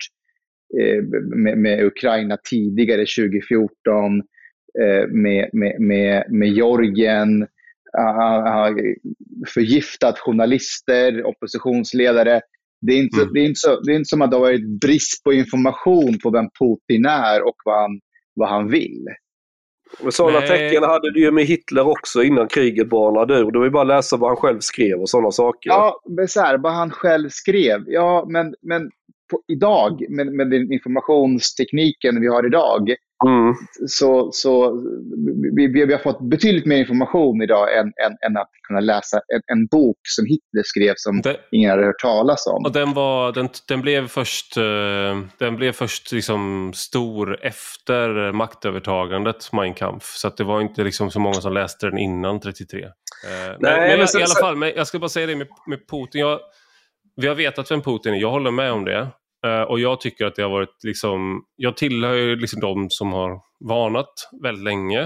[1.36, 4.22] med, med, Ukraina tidigare 2014,
[4.82, 7.46] eh, med, med, med, med Georgien,
[9.54, 12.40] förgiftat journalister, oppositionsledare.
[12.80, 13.32] Det är, inte, mm.
[13.32, 16.18] det, är inte så, det är inte som att det har varit brist på information
[16.22, 18.00] på vem Putin är och vad han,
[18.34, 19.04] vad han vill.
[20.02, 23.50] Men sådana tecken hade du ju med Hitler också innan kriget banade ur.
[23.50, 25.70] Det var ju bara att läsa vad han själv skrev och sådana saker.
[25.70, 27.84] Ja, men så här, vad han själv skrev.
[27.86, 28.90] Ja, men, men
[29.30, 32.94] på, idag, med, med den informationstekniken vi har idag,
[33.26, 33.54] mm.
[33.86, 34.82] så, så
[35.56, 39.58] vi, vi, har fått betydligt mer information idag än, än, än att kunna läsa en,
[39.58, 42.64] en, bok som Hitler skrev som det, ingen hade hört talas om.
[42.64, 44.62] Och den, var, den, den blev först, eh,
[45.38, 50.04] den blev först liksom stor efter maktövertagandet, Mein Kampf.
[50.04, 52.82] Så det var inte liksom så många som läste den innan 33.
[52.82, 52.90] Eh,
[53.24, 55.78] Nej, men, men jag, i alla fall, men jag ska bara säga det med, med
[55.90, 56.20] Putin.
[56.20, 56.40] Jag,
[57.20, 59.08] vi har vetat vem Putin är, jag håller med om det.
[59.46, 63.12] Uh, och jag tycker att det har varit liksom, jag tillhör ju liksom de som
[63.12, 64.12] har varnat
[64.42, 65.02] väldigt länge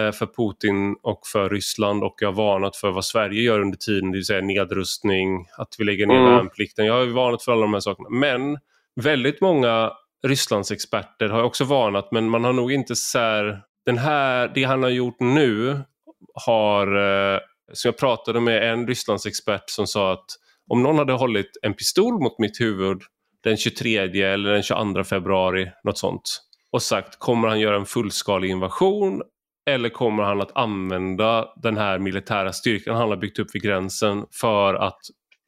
[0.00, 3.78] uh, för Putin och för Ryssland och jag har varnat för vad Sverige gör under
[3.78, 6.32] tiden, det vill säga nedrustning, att vi lägger ner mm.
[6.32, 6.86] värnplikten.
[6.86, 8.08] Jag har varnat för alla de här sakerna.
[8.10, 8.58] Men
[9.00, 9.92] väldigt många
[10.26, 14.82] Rysslandsexperter har också varnat men man har nog inte så här, den här, det han
[14.82, 15.80] har gjort nu
[16.46, 17.38] har, uh,
[17.72, 20.26] så jag pratade med en Rysslandsexpert som sa att
[20.68, 22.98] om någon hade hållit en pistol mot mitt huvud
[23.44, 26.22] den 23 eller den 22 februari, något sånt.
[26.72, 29.22] Och sagt, kommer han göra en fullskalig invasion
[29.70, 34.24] eller kommer han att använda den här militära styrkan han har byggt upp vid gränsen
[34.40, 35.00] för att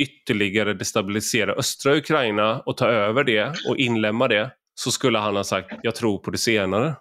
[0.03, 5.45] ytterligare destabilisera östra Ukraina och ta över det och inlämna det så skulle han ha
[5.45, 6.95] sagt jag tror på det senare.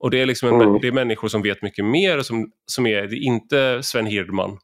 [0.00, 0.80] Och det är, liksom en, mm.
[0.80, 4.58] det är människor som vet mycket mer som, som är, det är inte Sven Hirdman.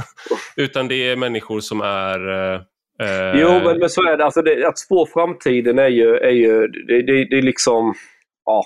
[0.56, 2.60] Utan det är människor som är eh,
[3.02, 3.40] Uh...
[3.40, 4.24] Jo, men, men så är det.
[4.24, 7.94] Alltså det, att spå framtiden är ju, är ju det, det, det är liksom,
[8.44, 8.64] ja,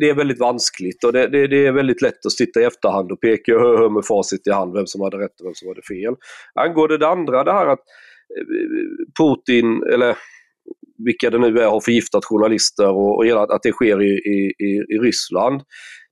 [0.00, 3.12] det är väldigt vanskligt och det, det, det, är väldigt lätt att sitta i efterhand
[3.12, 5.68] och peka hö, hö, med facit i hand vem som hade rätt och vem som
[5.68, 6.14] hade fel.
[6.54, 7.78] Angående det andra, det här att
[8.38, 8.44] eh,
[9.18, 10.16] Putin, eller
[11.04, 14.72] vilka det nu är, har förgiftat journalister och, och hela, att det sker i, i,
[14.94, 15.62] i Ryssland.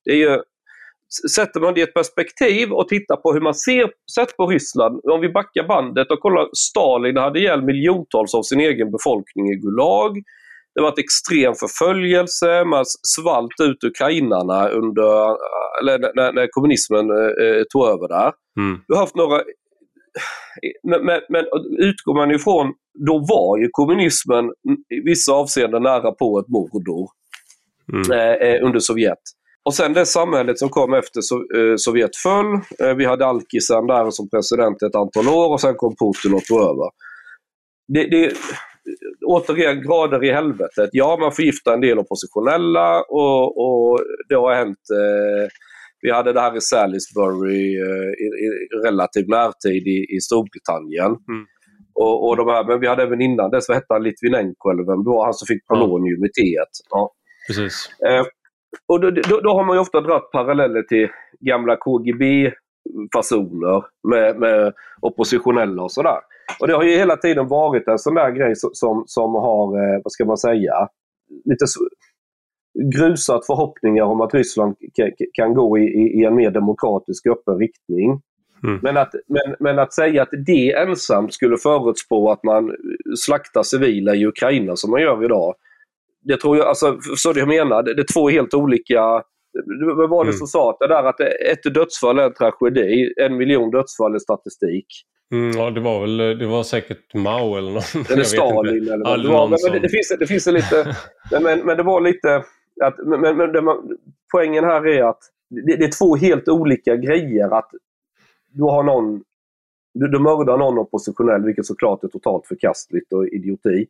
[0.04, 0.38] Det är ju,
[1.34, 5.00] sätter man det i ett perspektiv och tittar på hur man ser sett på Ryssland.
[5.12, 9.56] Om vi backar bandet och kollar, Stalin hade ihjäl miljontals av sin egen befolkning i
[9.56, 10.12] Gulag.
[10.74, 12.84] Det var ett extrem förföljelse, man
[13.16, 15.36] svalt ut ukrainarna under,
[15.80, 18.32] eller när, när kommunismen eh, tog över där.
[18.60, 18.80] Mm.
[18.88, 19.42] Du har haft några
[20.82, 21.44] men, men, men
[21.78, 22.74] utgår man ifrån,
[23.06, 24.44] då var ju kommunismen
[24.94, 27.08] i vissa avseenden nära på ett mordor
[27.92, 28.10] mm.
[28.12, 29.18] Eh, eh, under Sovjet.
[29.64, 31.20] Och sen det samhället som kom efter
[31.58, 32.54] eh, Sovjet föll.
[32.78, 36.44] Eh, vi hade Alkisen där som president ett antal år och sen kom Putin och
[36.44, 36.90] tog över.
[37.88, 38.32] Det, det,
[39.26, 40.90] återigen grader i helvetet.
[40.92, 44.78] Ja, man förgiftar en del oppositionella och, och det har hänt.
[44.90, 45.48] Eh,
[46.02, 48.48] vi hade det här i Salisbury eh, i, i,
[48.84, 51.06] relativ närtid i, i Storbritannien.
[51.06, 51.46] Mm.
[51.94, 54.82] Och, och de här, men vi hade även innan dess, vad hette han, Litvinenko eller
[54.82, 56.68] vem det var, han som fick polonium i teet.
[56.90, 57.12] Ja.
[57.46, 57.90] Precis.
[58.08, 58.24] Eh,
[58.86, 61.08] och då, då, då, har man ju ofta dragit paralleller till
[61.40, 66.18] gamla KGB-fasoner med, med oppositionella och sådär.
[66.60, 70.00] Och det har ju hela tiden varit en sån där grej som, som har, eh,
[70.04, 70.88] vad ska man säga,
[71.44, 71.66] lite
[72.94, 74.76] grusat förhoppningar om att Ryssland
[75.32, 78.20] kan gå i, i, en mer demokratisk öppen riktning.
[78.64, 78.78] Mm.
[78.82, 82.76] Men, att, men, men att säga att det ensamt skulle förutspå att man
[83.16, 85.54] slaktar civila i Ukraina som man gör idag.
[86.22, 89.22] Det tror jag, alltså, så det jag menar, det är två helt olika
[89.96, 90.38] vad var det mm.
[90.38, 94.86] som sa det där att ett dödsfall är en tragedi, en miljon dödsfall är statistik.
[95.32, 98.04] Mm, ja, det var väl det var säkert Mao eller någon.
[98.10, 99.48] Eller Stalin eller vad det var.
[99.48, 100.96] Men, men det, det, finns, det finns lite,
[101.42, 102.42] men, men det var lite,
[102.82, 103.76] att, men, men det,
[104.32, 105.20] poängen här är att
[105.50, 107.58] det, det, är två helt olika grejer.
[107.58, 107.70] Att
[108.52, 109.22] du har någon
[109.94, 113.86] du, du mördar någon oppositionell, vilket såklart är totalt förkastligt och idioti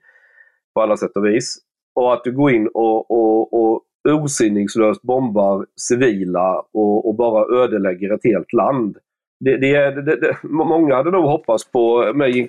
[0.75, 1.59] på alla sätt och vis.
[1.95, 8.15] Och att du går in och, och, och ursinningslöst bombar civila och, och, bara ödelägger
[8.15, 8.97] ett helt land.
[9.41, 12.49] Det, det, det, många hade nog hoppats på, mig,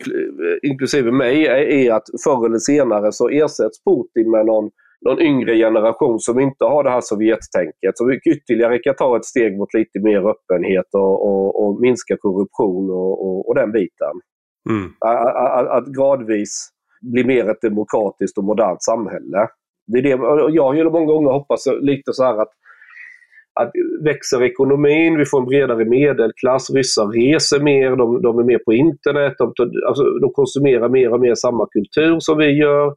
[0.64, 1.46] inklusive mig,
[1.86, 4.72] är att förr eller senare så ersätts Putin med någon
[5.06, 7.98] någon yngre generation som inte har det här Sovjettänket.
[7.98, 12.90] Som ytterligare kan ta ett steg mot lite mer öppenhet och, och, och minska korruption
[12.90, 14.16] och, och, den biten.
[14.70, 14.92] Mm.
[15.00, 16.70] Att, att, att, gradvis
[17.02, 19.48] bli mer ett demokratiskt och modernt samhälle.
[19.88, 22.52] Det är det, jag har ju många gånger hoppats lite så här att
[23.54, 23.72] att
[24.04, 28.74] växer ekonomin, vi får en bredare medelklass, ryssar reser mer, de, de är mer på
[28.74, 32.96] internet, de, alltså, de konsumerar mer och mer samma kultur som vi gör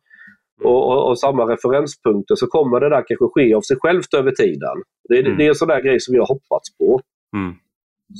[0.62, 4.30] och, och, och, samma referenspunkter så kommer det där kanske ske av sig självt över
[4.30, 4.76] tiden.
[5.08, 5.36] Det, mm.
[5.36, 7.00] det är en sån där grej som vi har hoppats på.
[7.36, 7.54] Mm.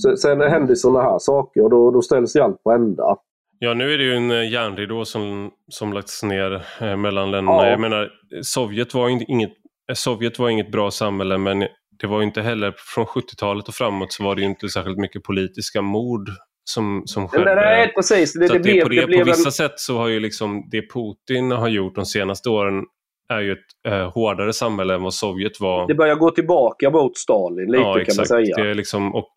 [0.02, 3.16] Sen, sen händer sådana här saker och då, då ställs ju allt på ända.
[3.58, 7.66] Ja, nu är det ju en eh, järnridå som, som lagts ner eh, mellan länderna.
[7.66, 7.70] Ja.
[7.70, 8.10] Jag menar,
[8.42, 9.52] Sovjet var, inget,
[9.94, 11.60] Sovjet var inget bra samhälle men
[12.00, 15.82] det var inte heller från 70-talet och framåt så var det inte särskilt mycket politiska
[15.82, 16.30] mord
[16.64, 17.54] som, som skedde.
[17.54, 18.32] Nej, precis.
[18.32, 19.52] Det, det, blev, på, det, det blev på vissa en...
[19.52, 22.84] sätt så har ju liksom det Putin har gjort de senaste åren
[23.28, 25.88] är ju ett eh, hårdare samhälle än vad Sovjet var.
[25.88, 28.56] Det börjar gå tillbaka mot Stalin lite ja, kan man säga.
[28.56, 29.32] Det är liksom, och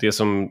[0.00, 0.50] det som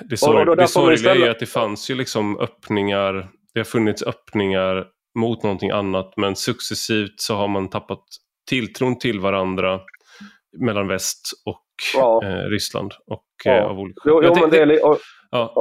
[0.00, 4.02] det, sorg, det sorgliga är ju att det fanns ju liksom öppningar, det har funnits
[4.02, 8.04] öppningar mot någonting annat men successivt så har man tappat
[8.48, 9.80] tilltron till varandra
[10.58, 12.24] mellan väst och ja.
[12.24, 12.92] eh, Ryssland.
[13.06, 13.62] Och, ja.
[13.62, 14.98] av olika jo, jo, men det är, och,
[15.30, 15.52] ja.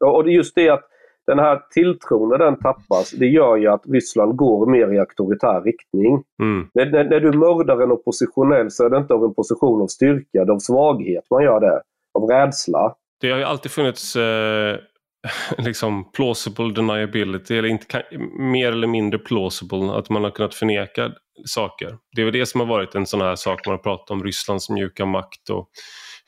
[0.00, 0.10] Ja.
[0.10, 0.84] och det är just det att
[1.28, 5.62] den här tilltron när den tappas, det gör ju att Ryssland går mer i auktoritär
[5.62, 6.22] riktning.
[6.42, 6.68] Mm.
[6.74, 9.86] När, när, när, du mördar en oppositionell så är det inte av en position av
[9.86, 11.82] styrka, det är av svaghet man gör det.
[12.14, 12.94] Av rädsla.
[13.20, 14.76] Det har ju alltid funnits eh,
[15.58, 18.02] liksom plausible deniability, eller inte,
[18.38, 21.12] mer eller mindre plausible, att man har kunnat förneka
[21.46, 21.96] saker.
[22.16, 24.24] Det är väl det som har varit en sån här sak man har pratat om,
[24.24, 25.68] Rysslands mjuka makt och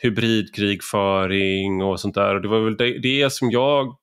[0.02, 2.34] hybridkrigföring och sånt där.
[2.34, 3.96] Och det var väl det, det som jag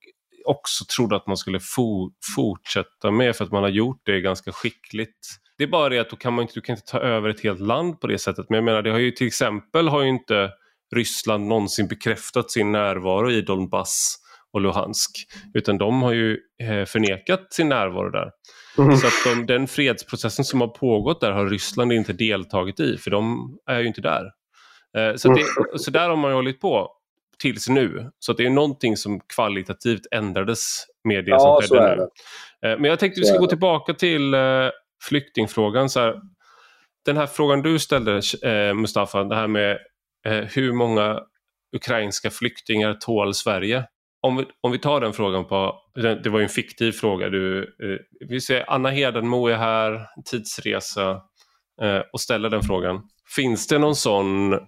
[0.44, 4.52] också trodde att man skulle fo fortsätta med för att man har gjort det ganska
[4.52, 5.18] skickligt.
[5.58, 7.42] Det är bara det att då kan man inte, du kan inte ta över ett
[7.42, 8.46] helt land på det sättet.
[8.48, 10.50] Men jag menar, det har ju till exempel har ju inte
[10.94, 14.16] Ryssland någonsin bekräftat sin närvaro i Donbass
[14.52, 15.10] och Luhansk.
[15.54, 18.30] Utan de har ju eh, förnekat sin närvaro där.
[18.78, 18.96] Mm.
[18.96, 23.10] Så att de, den fredsprocessen som har pågått där har Ryssland inte deltagit i, för
[23.10, 24.24] de är ju inte där.
[24.96, 25.78] Eh, så, det, mm.
[25.78, 26.90] så där har man ju hållit på
[27.38, 28.10] tills nu.
[28.18, 32.02] Så det är någonting som kvalitativt ändrades med det ja, som skedde nu.
[32.68, 34.34] Eh, men jag tänkte vi ska gå tillbaka till
[35.08, 35.90] flyktingfrågan.
[35.90, 36.20] Så här,
[37.04, 38.22] den här frågan du ställde
[38.74, 39.78] Mustafa, det här med
[40.54, 41.20] hur många
[41.76, 43.84] ukrainska flyktingar tål Sverige?
[44.20, 47.28] om vi, om vi tar den frågan på, det var ju en fiktiv fråga.
[47.28, 51.10] Du, eh, vi ser Anna Hedenmo är här, tidsresa
[51.82, 53.02] eh, och ställer den frågan.
[53.36, 54.58] Finns det någon sån,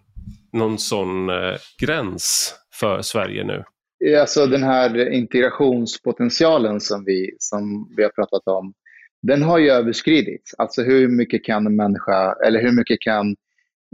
[0.53, 3.65] någon sån eh, gräns för Sverige nu?
[4.21, 8.73] Alltså den här integrationspotentialen som vi, som vi har pratat om,
[9.23, 10.55] den har ju överskridits.
[10.59, 13.31] Alltså hur mycket kan en människa, eller hur mycket kan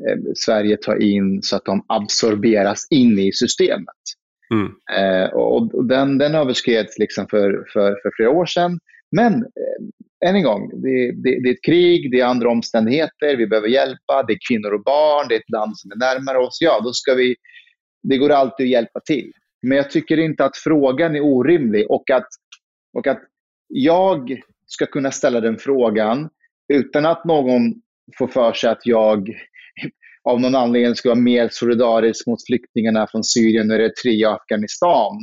[0.09, 4.02] eh, Sverige ta in så att de absorberas in i systemet?
[4.50, 4.72] Mm.
[4.98, 8.78] Eh, och, och den, den överskreds liksom för, för, för flera år sedan.
[9.11, 13.36] Men eh, än en gång, det, det, det, är ett krig, det är andra omständigheter,
[13.36, 16.38] vi behöver hjälpa, det är kvinnor och barn, det är ett land som är närmare
[16.38, 16.59] oss.
[16.61, 17.36] Ja, då ska vi,
[18.02, 19.32] det går alltid att hjälpa till.
[19.62, 22.28] Men jag tycker inte att frågan är orimlig och att,
[22.98, 23.22] och att
[23.68, 26.28] jag ska kunna ställa den frågan
[26.72, 27.74] utan att någon
[28.18, 29.28] får för sig att jag
[30.28, 35.20] av någon anledning ska vara mer solidarisk mot flyktingarna från Syrien, Eritrea och Afghanistan.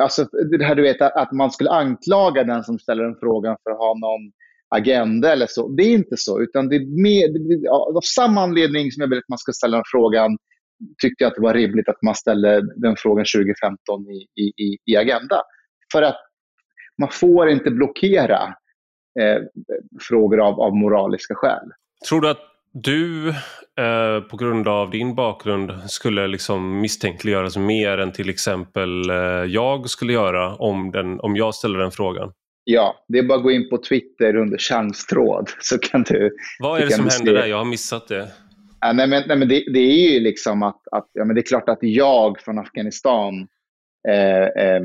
[0.00, 0.24] Alltså,
[0.58, 3.78] det här du vet, att man skulle anklaga den som ställer den frågan för att
[3.78, 4.32] ha någon
[4.68, 5.68] agenda eller så.
[5.68, 9.28] Det är inte så, utan det är med, av samma anledning som jag vill att
[9.28, 10.36] man ska ställa den frågan
[11.02, 14.96] tyckte jag att det var rimligt att man ställde den frågan 2015 i, i, i
[14.96, 15.42] Agenda.
[15.92, 16.16] För att
[16.98, 18.54] man får inte blockera
[19.20, 19.42] eh,
[20.00, 21.68] frågor av, av moraliska skäl.
[22.08, 28.12] Tror du att du eh, på grund av din bakgrund skulle liksom misstänkliggöras mer än
[28.12, 29.16] till exempel eh,
[29.48, 32.32] jag skulle göra om, den, om jag ställer den frågan?
[32.64, 36.36] Ja, det är bara att gå in på Twitter under chanstråd så kan du...
[36.60, 37.46] Vad är det som händer där?
[37.46, 38.28] Jag har missat det.
[38.80, 41.40] Ja, nej, men, nej, men det, det, är ju liksom att, att ja, men det
[41.40, 43.46] är klart att jag från Afghanistan
[44.08, 44.82] eh, eh,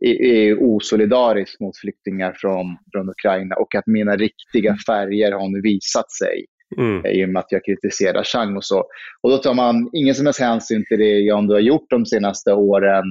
[0.00, 6.10] är osolidarisk mot flyktingar från, från Ukraina och att mina riktiga färger har nu visat
[6.10, 6.46] sig
[6.78, 7.04] mm.
[7.04, 8.84] Eh, i och med att jag kritiserar Chang och så.
[9.20, 12.06] Och då tar man ingen som helst hänsyn till det jag ändå har gjort de
[12.06, 13.04] senaste åren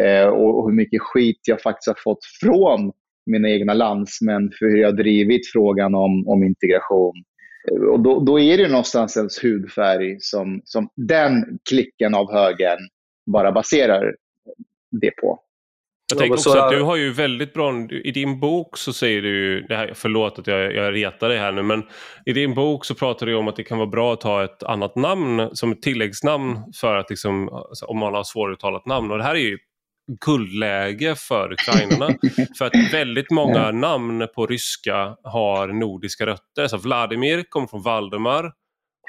[0.00, 2.92] eh, och, och hur mycket skit jag faktiskt har fått från
[3.26, 7.14] mina egna landsmän för hur jag har drivit frågan om, om integration
[7.70, 12.78] eh, och då, då är det någonstans ens hudfärg som, som den klicken av högen
[13.26, 14.14] bara baserar
[15.00, 15.40] det på.
[16.12, 19.60] Jag tänker också att du har ju väldigt bra, i din bok så säger du
[19.60, 21.82] det här, förlåt att jag, jag retar dig här nu, men
[22.26, 24.62] i din bok så pratar du om att det kan vara bra att ha ett
[24.62, 29.10] annat namn som ett tilläggsnamn för att liksom, om man har svåruttalat namn.
[29.10, 29.58] Och det här är ju
[30.20, 32.14] guldläge för ukrainarna.
[32.58, 36.68] för att väldigt många namn på ryska har nordiska rötter.
[36.68, 38.52] Så Vladimir kommer från Valdemar.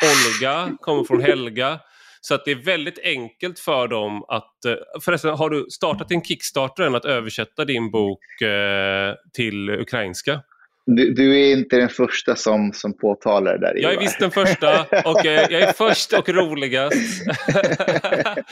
[0.03, 1.79] Olga kommer från Helga.
[2.25, 4.65] Så att det är väldigt enkelt för dem att...
[4.65, 10.41] Eh, förresten, har du startat en Kickstarter än att översätta din bok eh, till ukrainska?
[10.85, 13.81] Du, du, är inte den första som, som påtalar det där.
[13.81, 16.95] Jag är visst den första och eh, jag är först och roligast.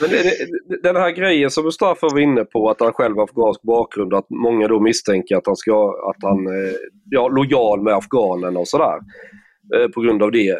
[0.00, 0.10] Men
[0.82, 4.18] den här grejen som Mustafa var inne på, att han själv har afghansk bakgrund och
[4.18, 6.72] att många då misstänker att han, ska, att han är
[7.10, 8.98] ja, lojal med afghanerna och sådär.
[9.74, 10.56] Eh, på grund av det.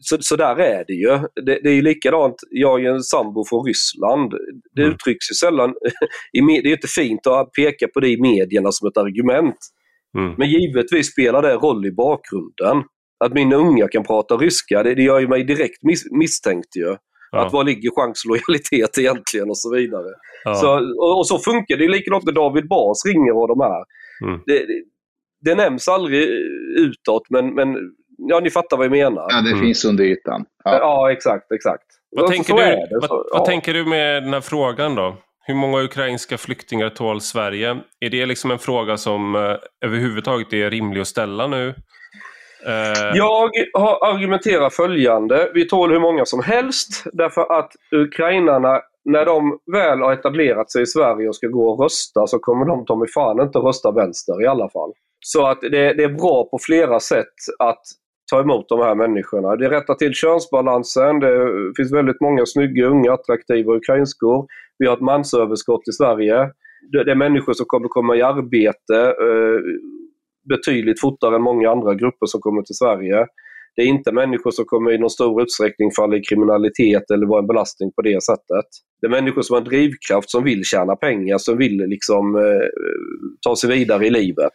[0.00, 1.18] Så, så där är det ju.
[1.46, 4.34] Det, det är ju likadant, jag är en sambo från Ryssland.
[4.74, 4.94] Det mm.
[4.94, 5.74] uttrycks ju sällan,
[6.32, 9.56] det är inte fint att peka på det i medierna som ett argument.
[10.18, 10.34] Mm.
[10.38, 12.84] Men givetvis spelar det roll i bakgrunden.
[13.24, 16.96] Att min unga kan prata ryska, det, det gör ju mig direkt mis misstänkt ju.
[17.30, 17.46] Ja.
[17.46, 20.08] Att var ligger chans och lojalitet egentligen och så vidare.
[20.44, 20.54] Ja.
[20.54, 21.88] Så, och, och, så funkar det.
[21.88, 23.84] likadant när David Bas ringer och de här.
[24.24, 24.40] Mm.
[24.46, 24.84] Det, det,
[25.40, 26.22] det, nämns aldrig
[26.78, 27.68] utåt men, men
[28.18, 29.26] ja, ni fattar vad jag menar.
[29.28, 29.60] Ja, det mm.
[29.60, 30.44] finns under ytan.
[30.64, 31.84] Ja, ja exakt, exakt.
[32.16, 35.16] Vad, tänker du, vad, vad tänker du med den här frågan då?
[35.46, 37.76] Hur många ukrainska flyktingar tål Sverige?
[38.00, 41.68] Är det liksom en fråga som eh, överhuvudtaget är rimlig att ställa nu?
[42.66, 43.10] Eh...
[43.14, 45.50] Jag har argumenterat följande.
[45.54, 50.82] Vi tål hur många som helst därför att ukrainarna, när de väl har etablerat sig
[50.82, 53.90] i Sverige och ska gå och rösta så kommer de ta mig fan inte rösta
[53.90, 54.92] vänster i alla fall.
[55.20, 57.82] Så att det, det är bra på flera sätt att
[58.30, 59.56] ta emot de här människorna.
[59.56, 61.20] Det rättar till könsbalansen.
[61.20, 64.46] Det finns väldigt många snygga, unga, attraktiva ukrainskor.
[64.78, 66.50] Vi har ett mansöverskott i Sverige.
[66.92, 69.60] Det är människor som kommer komma i arbete eh,
[70.48, 73.26] betydligt fortare än många andra grupper som kommer till Sverige.
[73.76, 77.40] Det är inte människor som kommer i någon stor utsträckning falla i kriminalitet eller vara
[77.40, 78.64] en belastning på det sättet.
[79.00, 82.68] Det är människor som har en drivkraft, som vill tjäna pengar, som vill liksom eh,
[83.40, 84.52] ta sig vidare i livet.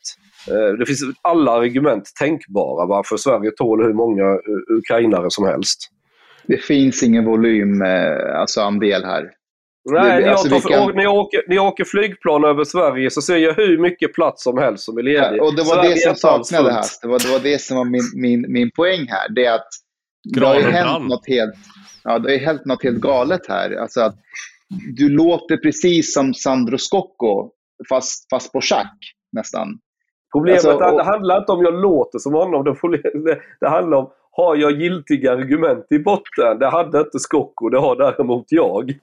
[0.47, 4.39] Eh, det finns alla argument tänkbara varför Sverige tål hur många
[4.69, 5.79] ukrainare som helst.
[6.47, 9.31] Det finns ingen volym, eh, alltså andel här.
[9.91, 10.95] Nej, när, alltså jag tar, kan...
[10.95, 14.43] när, jag åker, när jag åker flygplan över Sverige så ser jag hur mycket plats
[14.43, 15.37] som helst som är ledig.
[15.37, 16.83] Ja, och det var Sverige det som saknade här.
[17.01, 19.29] Det var, det var det som var min, min, min poäng här.
[19.29, 19.67] Det är att
[20.33, 21.55] det har ju hänt något helt,
[22.03, 23.75] ja, det har hänt något helt galet här.
[23.75, 24.15] Alltså att
[24.97, 27.51] du låter precis som Sandro Scocco,
[27.89, 28.97] fast, fast på schack
[29.31, 29.67] nästan.
[30.31, 30.97] Problemet alltså, och...
[30.97, 32.63] det handlar inte om jag låter som honom.
[32.63, 36.59] Det, det, det handlar om, har jag giltiga argument i botten?
[36.59, 38.93] Det hade inte Scocco, det har däremot jag.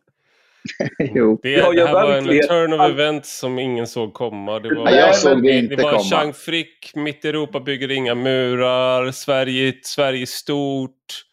[0.99, 1.39] jo.
[1.43, 4.59] Det, det här var en turn of events som ingen såg komma.
[4.59, 6.03] Det var, jag såg det inte det var komma.
[6.03, 11.25] Chang Frick, mitt Europa bygger inga murar, Sverige, Sverige stort,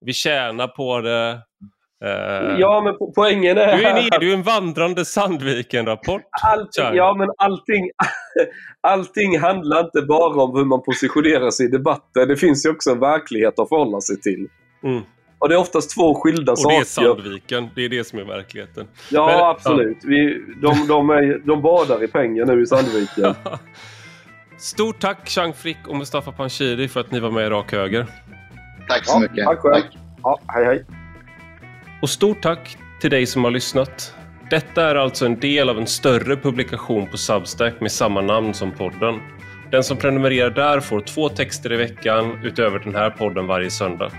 [0.00, 1.38] vi tjänar på det.
[2.04, 3.76] Uh, ja, men po poängen är...
[3.76, 6.22] Du är, en, du är en vandrande Sandviken-rapport.
[6.92, 7.90] ja, men allting,
[8.80, 12.28] allting handlar inte bara om hur man positionerar sig i debatten.
[12.28, 14.48] Det finns ju också en verklighet att förhålla sig till.
[14.82, 15.02] Mm.
[15.38, 16.76] Och det är oftast två skilda saker.
[16.76, 17.68] Och det är Sandviken.
[17.74, 18.88] Det är det som är verkligheten.
[19.10, 19.98] Ja, men, absolut.
[20.02, 20.08] Ja.
[20.08, 23.34] Vi, de, de, är, de badar i pengar nu i Sandviken.
[24.58, 28.06] Stort tack Chang Frick och Mustafa Panshiri för att ni var med i Rak Höger.
[28.88, 29.44] Tack så ja, mycket.
[29.44, 29.84] Tack själv.
[30.22, 30.84] Ja, hej hej.
[32.06, 34.14] Och stort tack till dig som har lyssnat.
[34.50, 38.72] Detta är alltså en del av en större publikation på Substack med samma namn som
[38.72, 39.20] podden.
[39.70, 44.10] Den som prenumererar där får två texter i veckan utöver den här podden varje söndag.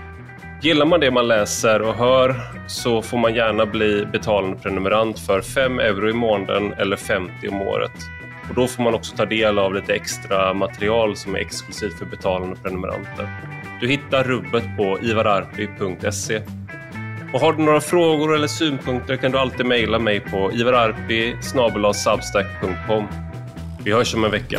[0.62, 2.34] Gillar man det man läser och hör
[2.66, 7.62] så får man gärna bli betalande prenumerant för 5 euro i månaden eller 50 om
[7.62, 7.96] året.
[8.48, 12.06] Och Då får man också ta del av lite extra material som är exklusivt för
[12.06, 13.28] betalande prenumeranter.
[13.80, 16.42] Du hittar rubbet på ivararpi.se.
[17.32, 21.36] Och har du några frågor eller synpunkter kan du alltid mejla mig på ivararpi
[23.84, 24.58] Vi hörs om en vecka.